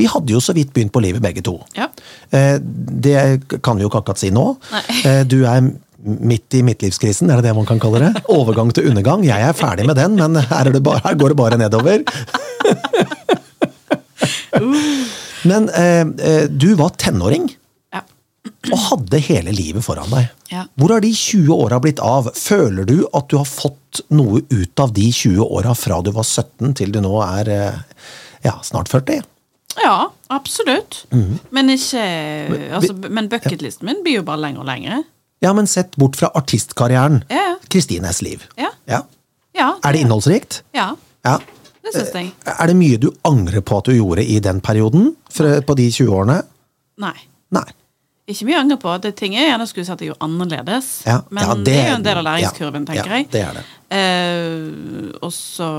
[0.00, 1.58] Vi hadde jo så vidt begynt på livet, begge to.
[1.78, 1.90] Ja.
[2.30, 3.16] Eh, Det
[3.62, 4.46] kan vi jo ikke akkurat si nå.
[4.72, 4.82] Nei.
[5.10, 5.62] Eh, Du er
[6.00, 8.22] midt i midtlivskrisen, er det det man kan kalle det?
[8.38, 9.20] Overgang til undergang.
[9.26, 12.04] Jeg er ferdig med den, men her, er det bare, her går det bare nedover.
[15.42, 16.04] Men eh,
[16.50, 17.56] du var tenåring ja.
[18.68, 20.28] Og hadde hele livet foran deg.
[20.52, 20.66] Ja.
[20.76, 22.28] Hvor har de 20 åra blitt av?
[22.36, 26.26] Føler du at du har fått noe ut av de 20 åra fra du var
[26.28, 27.78] 17 til du nå er eh,
[28.44, 29.22] ja, snart 40?
[29.80, 31.06] Ja, absolutt.
[31.14, 31.38] Mhm.
[31.56, 32.02] Men ikke
[32.76, 35.00] altså, Men bucketlisten min blir jo bare lengre og lengre.
[35.40, 37.22] Ja, men sett bort fra artistkarrieren.
[37.32, 37.54] Ja.
[37.72, 38.44] Kristines liv.
[38.60, 38.74] Ja.
[38.84, 39.04] Ja.
[39.56, 40.62] ja Er det innholdsrikt?
[40.76, 40.92] Ja,
[41.24, 41.38] Ja.
[41.82, 42.32] det syns jeg.
[42.44, 45.14] Er det mye du angrer på at du gjorde i den perioden?
[45.32, 46.42] På de 20 årene?
[47.00, 47.16] Nei.
[47.56, 47.68] Nei.
[48.30, 48.92] Ikke mye å angre på.
[49.02, 50.90] Det ting jeg gjerne skulle sett jeg gjorde annerledes.
[51.08, 53.30] Ja, Men ja, det, er jo en del av læringskurven, ja, tenker ja, jeg.
[53.34, 53.64] det er det.
[53.98, 55.70] Eh, og så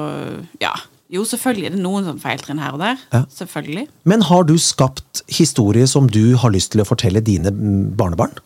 [0.62, 0.74] Ja.
[1.12, 3.02] Jo, selvfølgelig er det noen sånn feiltrinn her og der.
[3.12, 3.26] Ja.
[3.36, 3.82] Selvfølgelig.
[4.08, 8.38] Men har du skapt historie som du har lyst til å fortelle dine mm, barnebarn?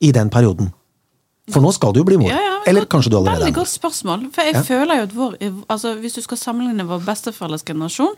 [0.00, 0.70] I den perioden?
[1.52, 2.30] For nå skal du jo bli mor.
[2.32, 3.58] Ja, ja, Eller kanskje du allerede Veldig er mor.
[3.60, 4.22] godt spørsmål.
[4.32, 4.62] For jeg Ja.
[4.64, 5.34] føler jo at vår
[5.68, 8.14] altså Hvis du skal sammenligne vår besteforeldres generasjon,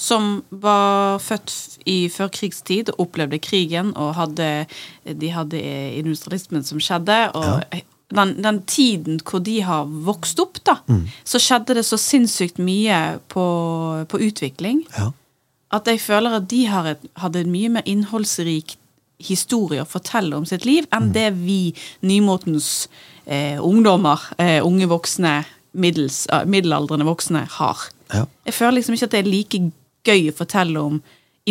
[0.00, 1.52] som var født
[1.90, 4.46] i førkrigstid og opplevde krigen, og hadde,
[5.04, 5.60] de hadde
[6.00, 7.60] industrialismen som skjedde, og
[8.10, 11.04] den, den tiden hvor de har vokst opp, da, Mm.
[11.24, 13.44] så skjedde det så sinnssykt mye på,
[14.08, 15.10] på utvikling Ja.
[15.72, 18.76] at jeg føler at de har et, hadde en mye mer innholdsrik
[19.20, 22.88] historie å fortelle om sitt liv enn det vi nymotens
[23.26, 25.44] eh, ungdommer, eh, unge voksne,
[25.76, 27.76] middels, eh, middelaldrende voksne har.
[28.14, 28.24] Ja.
[28.48, 29.60] Jeg føler liksom ikke at det er like
[30.06, 31.00] gøy å fortelle om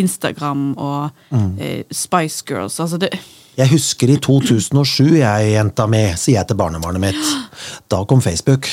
[0.00, 1.10] Instagram og
[1.60, 2.78] eh, Spice Girls.
[2.80, 3.10] Altså det
[3.58, 7.32] Jeg husker i 2007, jeg jenta mi, sier jeg til barnebarnet mitt.
[7.90, 8.68] Da kom Facebook.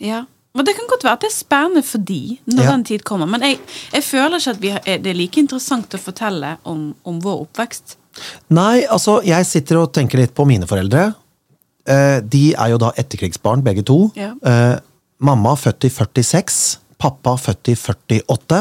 [0.00, 0.24] Ja.
[0.54, 2.70] Men det kan godt være at det er spennende for de når Ja.
[2.72, 3.26] den tid kommer.
[3.26, 3.58] Men jeg,
[3.92, 7.44] jeg føler ikke at vi har, det er like interessant å fortelle om, om vår
[7.46, 7.96] oppvekst.
[8.50, 11.12] Nei, altså, jeg sitter og tenker litt på mine foreldre.
[11.86, 14.10] Eh, de er jo da etterkrigsbarn, begge to.
[14.18, 14.32] Ja.
[14.42, 14.76] Eh,
[15.22, 16.78] mamma født i 46.
[17.00, 18.58] Pappa født i 48,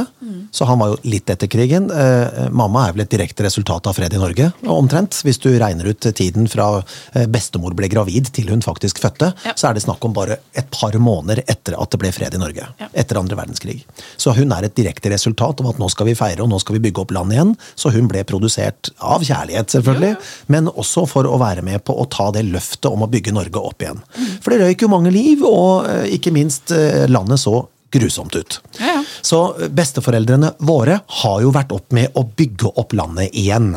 [0.55, 1.89] så han var jo litt etter krigen.
[1.91, 5.17] Eh, mamma er vel et direkte resultat av fred i Norge, omtrent.
[5.27, 6.69] Hvis du regner ut tiden fra
[7.13, 9.53] eh, bestemor ble gravid til hun faktisk fødte, Ja.
[9.59, 12.41] så er det snakk om bare et par måneder etter at det ble fred i
[12.41, 12.67] Norge.
[12.79, 12.87] Ja.
[12.93, 13.81] Etter andre verdenskrig.
[14.17, 16.77] Så hun er et direkte resultat av at nå skal vi feire, og nå skal
[16.79, 17.55] vi bygge opp landet igjen.
[17.75, 20.15] Så hun ble produsert av kjærlighet, selvfølgelig,
[20.47, 23.59] men også for å være med på å ta det løftet om å bygge Norge
[23.59, 23.99] opp igjen.
[24.39, 27.59] For det røyk jo mange liv, og eh, ikke minst eh, landet så
[27.91, 28.59] grusomt ut.
[28.79, 29.03] Ja, ja.
[29.21, 29.39] Så
[29.75, 33.71] besteforeldrene våre har jo vært opp med å bygge opp landet igjen.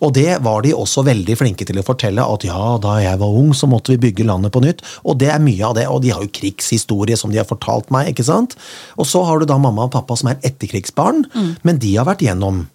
[0.00, 3.36] Og det var de også veldig flinke til å fortelle, at ja, da jeg var
[3.40, 4.84] ung, så måtte vi bygge landet på nytt.
[5.04, 7.90] Og det er mye av det, og de har jo krigshistorie som de har fortalt
[7.94, 8.56] meg, ikke sant?
[8.96, 11.24] Og så har du da mamma og pappa som er etterkrigsbarn,
[11.66, 12.66] men de har vært gjennom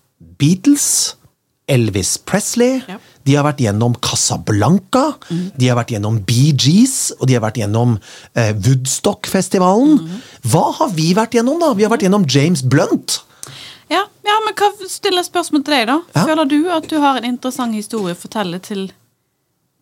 [0.41, 1.15] Beatles,
[1.71, 2.97] Elvis Presley, Ja.
[3.27, 7.59] De har vært gjennom Casablanca, de har vært gjennom Bee Gees, og de har vært
[7.61, 7.97] gjennom
[8.35, 9.99] eh, Woodstock-festivalen.
[10.51, 11.73] Hva har vi vært gjennom, da?
[11.77, 13.19] Vi har vært gjennom James Blunt.
[13.91, 15.99] Ja, ja, men hva stiller spørsmål til deg, da?
[16.15, 16.25] Ja.
[16.29, 18.85] Føler du at du har en interessant historie å fortelle til,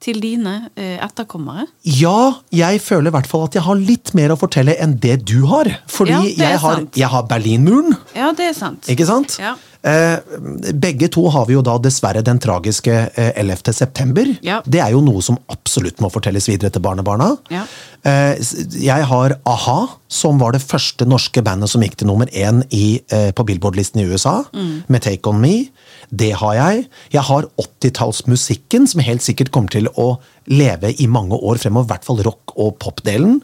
[0.02, 1.68] til dine eh, etterkommere?
[1.86, 5.20] Ja, jeg føler i hvert fall at jeg har litt mer å fortelle enn det
[5.30, 5.70] du har.
[5.92, 8.90] Fordi Ja, det jeg, har, jeg har Berlinmuren, Ja, det er sant.
[8.90, 9.38] ikke sant?
[9.42, 9.54] Ja.
[9.82, 10.18] Eh,
[10.76, 13.72] begge to har vi jo da dessverre den tragiske eh, 11.
[13.78, 14.28] september.
[14.44, 14.58] Ja.
[14.68, 17.30] Det er jo noe som absolutt må fortelles videre til barnebarna.
[17.54, 17.62] Ja.
[18.04, 18.36] Eh,
[18.84, 19.78] jeg har a-ha,
[20.12, 24.02] som var det første norske bandet som gikk til nummer én i, eh, på Billboard-listen
[24.04, 24.84] i USA, Mm.
[24.90, 25.70] med Take On Me.
[26.12, 26.88] Det har jeg.
[27.12, 30.18] Jeg har 80-tallsmusikken, som helt sikkert kommer til å
[30.48, 31.86] leve i mange år fremover.
[31.86, 33.42] I hvert fall rock- og popdelen.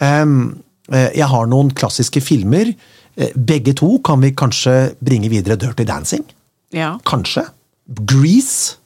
[0.00, 2.70] Eh, jeg har noen klassiske filmer.
[3.18, 6.24] Eh, Begge to kan vi kanskje bringe videre Dirty Dancing.
[6.70, 6.98] Ja.
[7.04, 7.48] Kanskje.
[7.86, 8.76] Grease.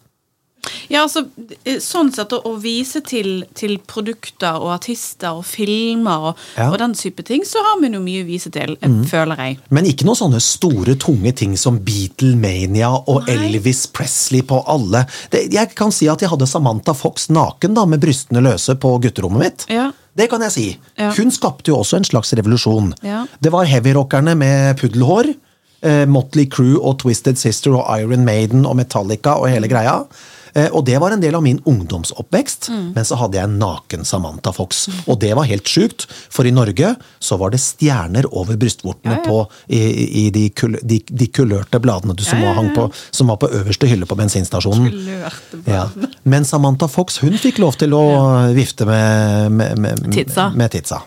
[0.88, 1.24] Ja, altså,
[1.64, 6.68] eh, sånn sett å, å vise til, til produkter og artister og filmer og, Ja.
[6.70, 9.00] og den type ting, så har vi noe mye å vise til, mm.
[9.10, 9.58] føler jeg.
[9.74, 13.34] Men ikke noen sånne store, tunge ting som Beatlemania og Nei.
[13.34, 15.04] Elvis Presley på alle.
[15.34, 18.94] Det, jeg kan si at jeg hadde Samantha Fox naken da, med brystene løse på
[19.02, 19.66] gutterommet mitt.
[19.72, 19.90] Ja.
[20.18, 20.66] Det kan jeg si.
[20.98, 21.12] Ja.
[21.16, 22.92] Hun skapte jo også en slags revolusjon.
[23.06, 23.24] Ja.
[23.40, 25.32] Det var heavyrockerne med puddelhår.
[25.82, 30.02] Eh, Motley Crew og Twisted Sister og Iron Maiden og Metallica og hele greia.
[30.54, 32.92] Eh, og det var en del av min ungdomsoppvekst, Mm.
[32.94, 34.88] men så hadde jeg en naken Samantha Fox.
[35.08, 39.22] Og det var helt sjukt, for i Norge så var det stjerner over brystvortene Ja,
[39.22, 39.24] ja.
[39.28, 43.28] på i, i de, kul, de, de kulørte bladene du, som, Ja, Var, på, som
[43.28, 44.92] var på øverste hylle på bensinstasjonen.
[46.24, 48.02] Men Samantha Fox hun fikk lov til å
[48.54, 50.50] vifte med, med, med, Tidsa.
[50.54, 51.00] med tidsa.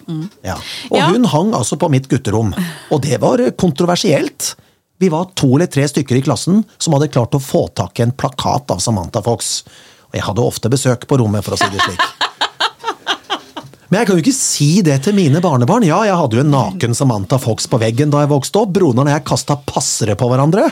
[0.45, 0.57] Ja.
[0.91, 2.53] Og hun hang altså på mitt gutterom,
[2.91, 4.55] og det var kontroversielt.
[4.97, 8.05] Vi var to eller tre stykker i klassen som hadde klart å få tak i
[8.05, 9.65] en plakat av Samantha Fox.
[10.07, 12.05] Og jeg hadde ofte besøk på rommet, for å si det slik.
[13.89, 15.83] Men jeg kan jo ikke si det til mine barnebarn.
[15.83, 18.71] Ja, jeg hadde jo en naken Samantha Fox på veggen da jeg vokste opp.
[18.77, 20.69] Broren og jeg kasta passere på hverandre.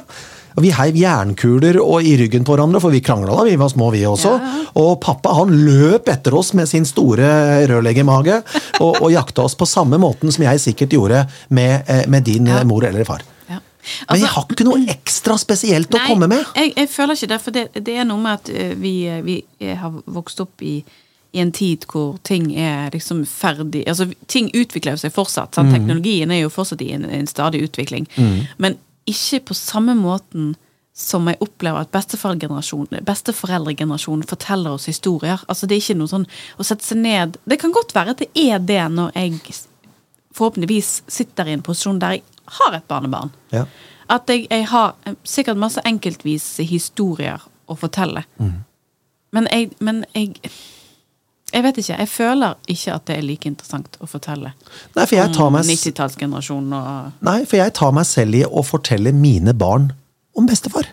[0.53, 3.73] Og Vi heiv jernkuler og i ryggen på hverandre, for vi krangla da vi var
[3.73, 4.33] små, vi også.
[4.79, 8.39] Og pappa han løp etter oss med sin store rørleggermage
[8.79, 12.47] og, og jakta oss på samme måten som jeg sikkert gjorde med, eh, med din
[12.47, 13.25] eh, mor eller far.
[14.09, 16.45] Men jeg Altså- har ikke noe ekstra spesielt å komme med.
[16.55, 19.21] Jeg, jeg føler ikke det, for det, det er noe med at eh, vi, eh,
[19.21, 20.83] vi eh, har vokst opp i,
[21.33, 25.55] i en tid hvor ting er liksom ferdig Altså, ting utvikler seg fortsatt.
[25.55, 25.71] Sant?
[25.73, 28.07] Teknologien er jo fortsatt i en, en stadig utvikling.
[28.57, 28.77] Men
[29.09, 30.55] ikke på samme måten
[30.93, 35.41] som jeg opplever at besteforeldregenerasjonen forteller oss historier.
[35.49, 36.27] Altså Det er ikke noe sånn
[36.61, 39.31] å sette seg ned Det kan godt være at det er det når jeg
[40.33, 43.31] forhåpentligvis sitter i en posisjon der jeg har et barnebarn.
[43.51, 43.65] Ja.
[44.11, 48.25] At jeg, jeg har eh, sikkert masse enkeltvis historier å fortelle.
[49.33, 50.35] Men jeg Men jeg
[51.53, 51.97] jeg vet ikke.
[51.99, 54.55] Jeg føler ikke at det er like interessant å fortelle
[54.95, 58.41] Nei, for jeg tar om meg, 90-tallsgenerasjonen og nei, for jeg tar meg selv i
[58.47, 59.91] å fortelle mine barn
[60.33, 60.89] om bestefar.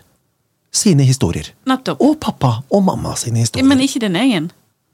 [0.71, 1.49] Sine historier.
[1.67, 1.99] Nettopp.
[2.05, 3.65] Og pappa og mamma sine historier.
[3.67, 4.51] Men ikke din egen.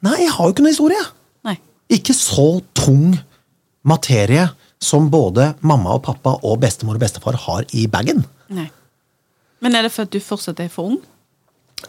[0.08, 1.04] Nei, jeg har jo ikke noen historie.
[1.46, 1.58] Nei.
[1.94, 2.48] Ikke så
[2.78, 3.18] tung
[3.88, 4.48] materie
[4.80, 8.26] som både mamma og pappa og bestemor og bestefar har i bagen.
[9.62, 11.00] Men er det for at du fortsatt er for ung?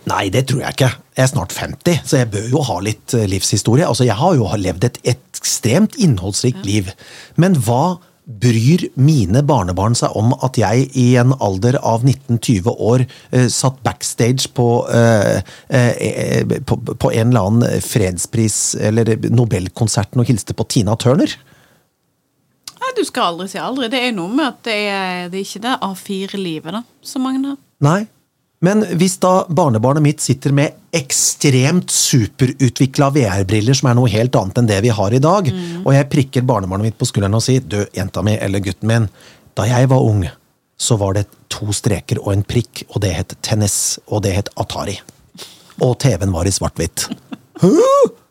[0.09, 0.91] Nei, det tror jeg ikke.
[1.17, 3.87] Jeg er snart 50, så jeg bør jo ha litt eh, livshistorie.
[3.89, 6.93] Altså, Jeg har jo levd et ekstremt innholdsrikt liv.
[7.41, 13.05] Men hva bryr mine barnebarn seg om at jeg i en alder av 19-20 år
[13.07, 15.41] eh, satt backstage på, eh,
[15.73, 21.33] eh, på, på en eller annen fredspris- eller Nobelkonserten og hilste på Tina Turner?
[22.89, 23.91] Nei, du skal aldri si aldri.
[23.93, 27.43] Det er noe med at det er, det er ikke det A4-livet da, som mange
[27.45, 27.59] har.
[27.85, 28.01] Nei.
[28.65, 34.59] Men hvis da barnebarnet mitt sitter med ekstremt superutvikla VR-briller, som er noe helt annet
[34.59, 35.51] enn det vi har i dag,
[35.85, 39.11] og jeg prikker barnebarnet mitt på skulderen og sier 'du, jenta mi eller gutten min',
[39.55, 40.25] da jeg var ung,
[40.79, 44.49] så var det to streker og en prikk, og det het tennis, og det het
[44.57, 44.97] Atari.
[45.85, 47.11] Og TV-en var i svart-hvitt.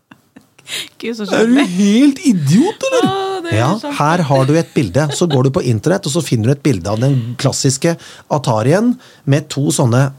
[0.99, 3.09] Gud, så Er du helt idiot, eller?
[3.09, 3.23] Ah,
[3.55, 3.67] Ja,
[3.99, 5.07] her har du et bilde.
[5.15, 7.93] Så går du på internett, og så finner du et bilde av den klassiske
[8.29, 8.95] Atarien
[9.25, 10.09] med to sånne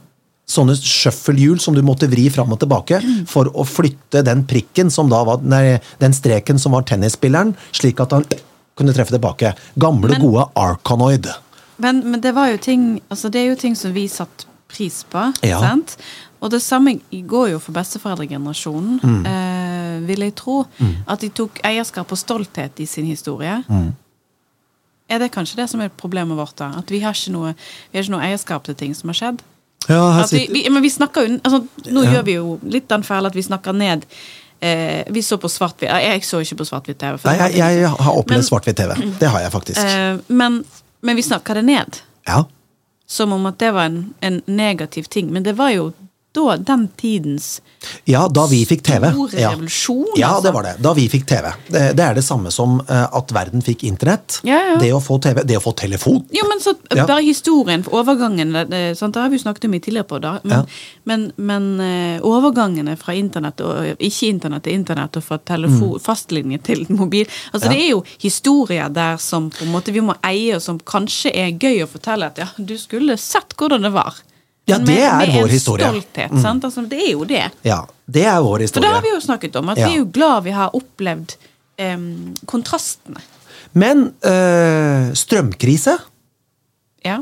[0.49, 5.11] Sånne shufflehjul som du måtte vri fram og tilbake for å flytte den prikken som
[5.13, 8.25] da var nei, den streken som var tennisspilleren, slik at han
[8.75, 9.51] kunne treffe tilbake.
[9.77, 11.29] Gamle, Men- gode Arkanoid
[11.77, 15.05] Men, men det var jo ting Altså, det er jo ting som vi satte pris
[15.13, 15.27] på.
[15.45, 15.61] Ja.
[15.61, 15.99] Sant?
[16.41, 19.27] Og det samme går jo for besteforeldregenerasjonen, Mm.
[19.27, 19.58] eh,
[20.07, 20.65] vil jeg tro.
[21.09, 23.63] At de tok eierskap og stolthet i sin historie.
[23.69, 23.93] Mm.
[25.09, 26.57] Er det kanskje det som er problemet vårt?
[26.59, 26.73] da?
[26.79, 27.55] At vi har ikke noe,
[27.91, 29.41] vi har ikke noe eierskap til ting som har skjedd?
[29.89, 32.11] Ja, vi, vi, men vi snakker jo altså, Nå Ja.
[32.13, 34.03] gjør vi jo litt den feilen at vi snakker ned
[34.61, 37.21] eh, Vi så på svart-hvitt Jeg så ikke på svart-hvitt-TV.
[37.25, 38.97] Nei, jeg, jeg har opplevd svart-hvitt-TV.
[39.23, 39.81] Det har jeg faktisk.
[39.81, 40.61] Eh, men,
[41.01, 42.01] men vi snakker det ned.
[42.29, 42.43] Ja.
[43.09, 45.31] Som om at det var en, en negativ ting.
[45.33, 45.93] Men det var jo
[46.37, 47.61] da den tidens
[48.05, 49.07] Ja, da vi fikk TV.
[49.13, 49.51] Store Ja.
[49.55, 50.43] revolusjon, Ja, altså.
[50.43, 50.73] det var det.
[50.83, 51.53] Da vi fikk TV.
[51.71, 54.41] Det, det er det samme som eh, at verden fikk internett.
[54.45, 54.77] Ja, ja.
[54.83, 56.25] Det å få TV, det å få telefon.
[56.35, 59.15] Jo, men så bare historien overgangen det, sant?
[59.15, 60.35] Det har vi jo snakket om i tidligere på da.
[60.45, 60.67] Men,
[61.05, 66.59] men, men eh, overgangene fra internett og ikke internett til internett og fra telefon, fastlinje
[66.63, 67.73] til mobil Altså Mm.
[67.73, 71.31] Det er jo historier der som på en måte vi må eie, og som kanskje
[71.35, 74.15] er gøy å fortelle at ja, du skulle sett hvordan det var.
[74.69, 75.87] Ja, det er med vår en historie.
[75.89, 76.01] Mm.
[76.03, 76.65] stolthet, sant?
[76.65, 77.45] Altså, det er jo det.
[77.65, 78.83] Ja, Det er vår historie.
[78.83, 79.89] For det har vi jo snakket om, at Ja.
[79.89, 81.35] vi er jo glad vi har opplevd
[81.81, 83.21] um, kontrastene.
[83.75, 85.99] Men øh, strømkrise,
[87.05, 87.19] Ja.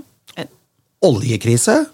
[1.03, 1.85] Oljekrise,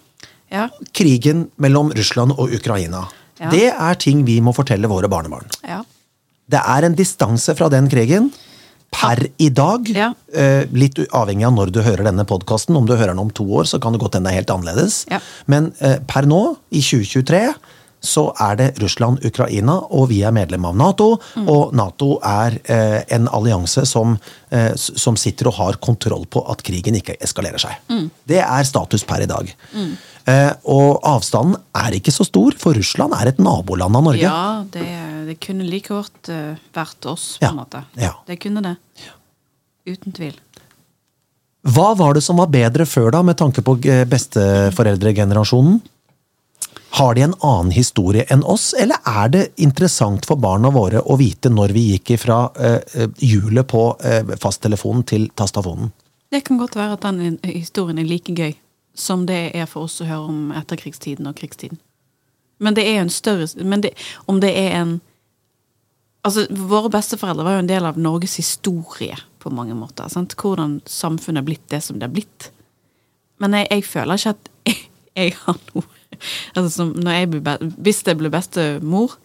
[0.51, 0.67] Ja.
[0.93, 3.07] krigen mellom Russland og Ukraina.
[3.39, 3.49] Ja.
[3.49, 5.45] Det er ting vi må fortelle våre barnebarn.
[5.67, 5.81] ja.
[6.49, 8.31] Det er en distanse fra den krigen
[8.93, 9.89] per i dag.
[9.89, 10.11] Ja.
[10.33, 12.77] Eh, litt avhengig av når du hører denne podkasten.
[12.77, 14.53] Om du hører den om to år, så kan det godt hende det er helt
[14.53, 15.03] annerledes.
[15.11, 15.19] Ja.
[15.51, 16.41] Men eh, per nå,
[16.71, 17.41] i 2023,
[18.03, 21.05] så er det Russland-Ukraina, og vi er medlem av Nato.
[21.39, 21.45] Mm.
[21.53, 24.17] Og Nato er eh, en allianse som,
[24.51, 27.77] eh, som sitter og har kontroll på at krigen ikke eskalerer seg.
[27.89, 28.09] Mm.
[28.27, 29.53] Det er status per i dag.
[30.27, 34.23] Eh, og avstanden er ikke så stor, for Russland er et naboland av Norge.
[34.23, 34.83] Ja, det,
[35.31, 37.85] det kunne like godt eh, vært oss, på Ja, en måte.
[37.99, 38.13] ja.
[38.27, 38.75] Det kunne det.
[39.87, 40.35] Uten tvil.
[41.63, 45.79] Hva var det som var bedre før, da, med tanke på eh, besteforeldregenerasjonen?
[46.93, 51.15] Har de en annen historie enn oss, eller er det interessant for barna våre å
[51.17, 55.89] vite når vi gikk fra eh, hjulet på eh, fasttelefonen til tastafonen?
[56.29, 58.53] Det kan godt være at den historien er like gøy
[58.93, 61.79] som det er for oss å høre om etterkrigstiden og krigstiden.
[62.61, 63.49] Men det er en større
[63.81, 65.01] det, om det er en
[66.23, 70.07] Altså, Våre besteforeldre var jo en del av Norges historie på mange måter.
[70.07, 70.37] Sant?
[70.39, 72.45] Hvordan samfunnet er blitt det som det er blitt.
[73.43, 74.77] Men jeg, jeg føler ikke at jeg,
[75.19, 75.83] jeg har noe
[76.55, 79.17] altså som når jeg blir, be- Hvis jeg blir bestemor,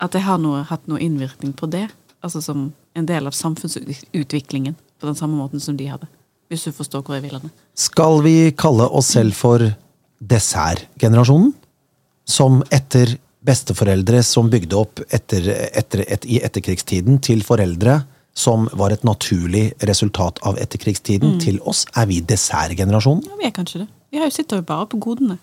[0.00, 1.86] at jeg har noe, hatt noe innvirkning på det.
[2.24, 4.74] Altså som en del av samfunnsutviklingen.
[5.00, 6.06] På den samme måten som de hadde.
[6.48, 7.50] Hvis du forstår hvor jeg vil hen.
[7.74, 9.62] Skal vi kalle oss selv for
[10.20, 11.52] dessertgenerasjonen?
[12.24, 17.98] Som etter besteforeldre som bygde opp etter, etter, et, i etterkrigstiden, til foreldre
[18.34, 23.26] som var et naturlig resultat av etterkrigstiden, til oss, er vi dessertgenerasjonen?
[23.28, 23.88] Ja, vi er kanskje det.
[24.10, 25.36] Vi har jo sitter jo bare på godene.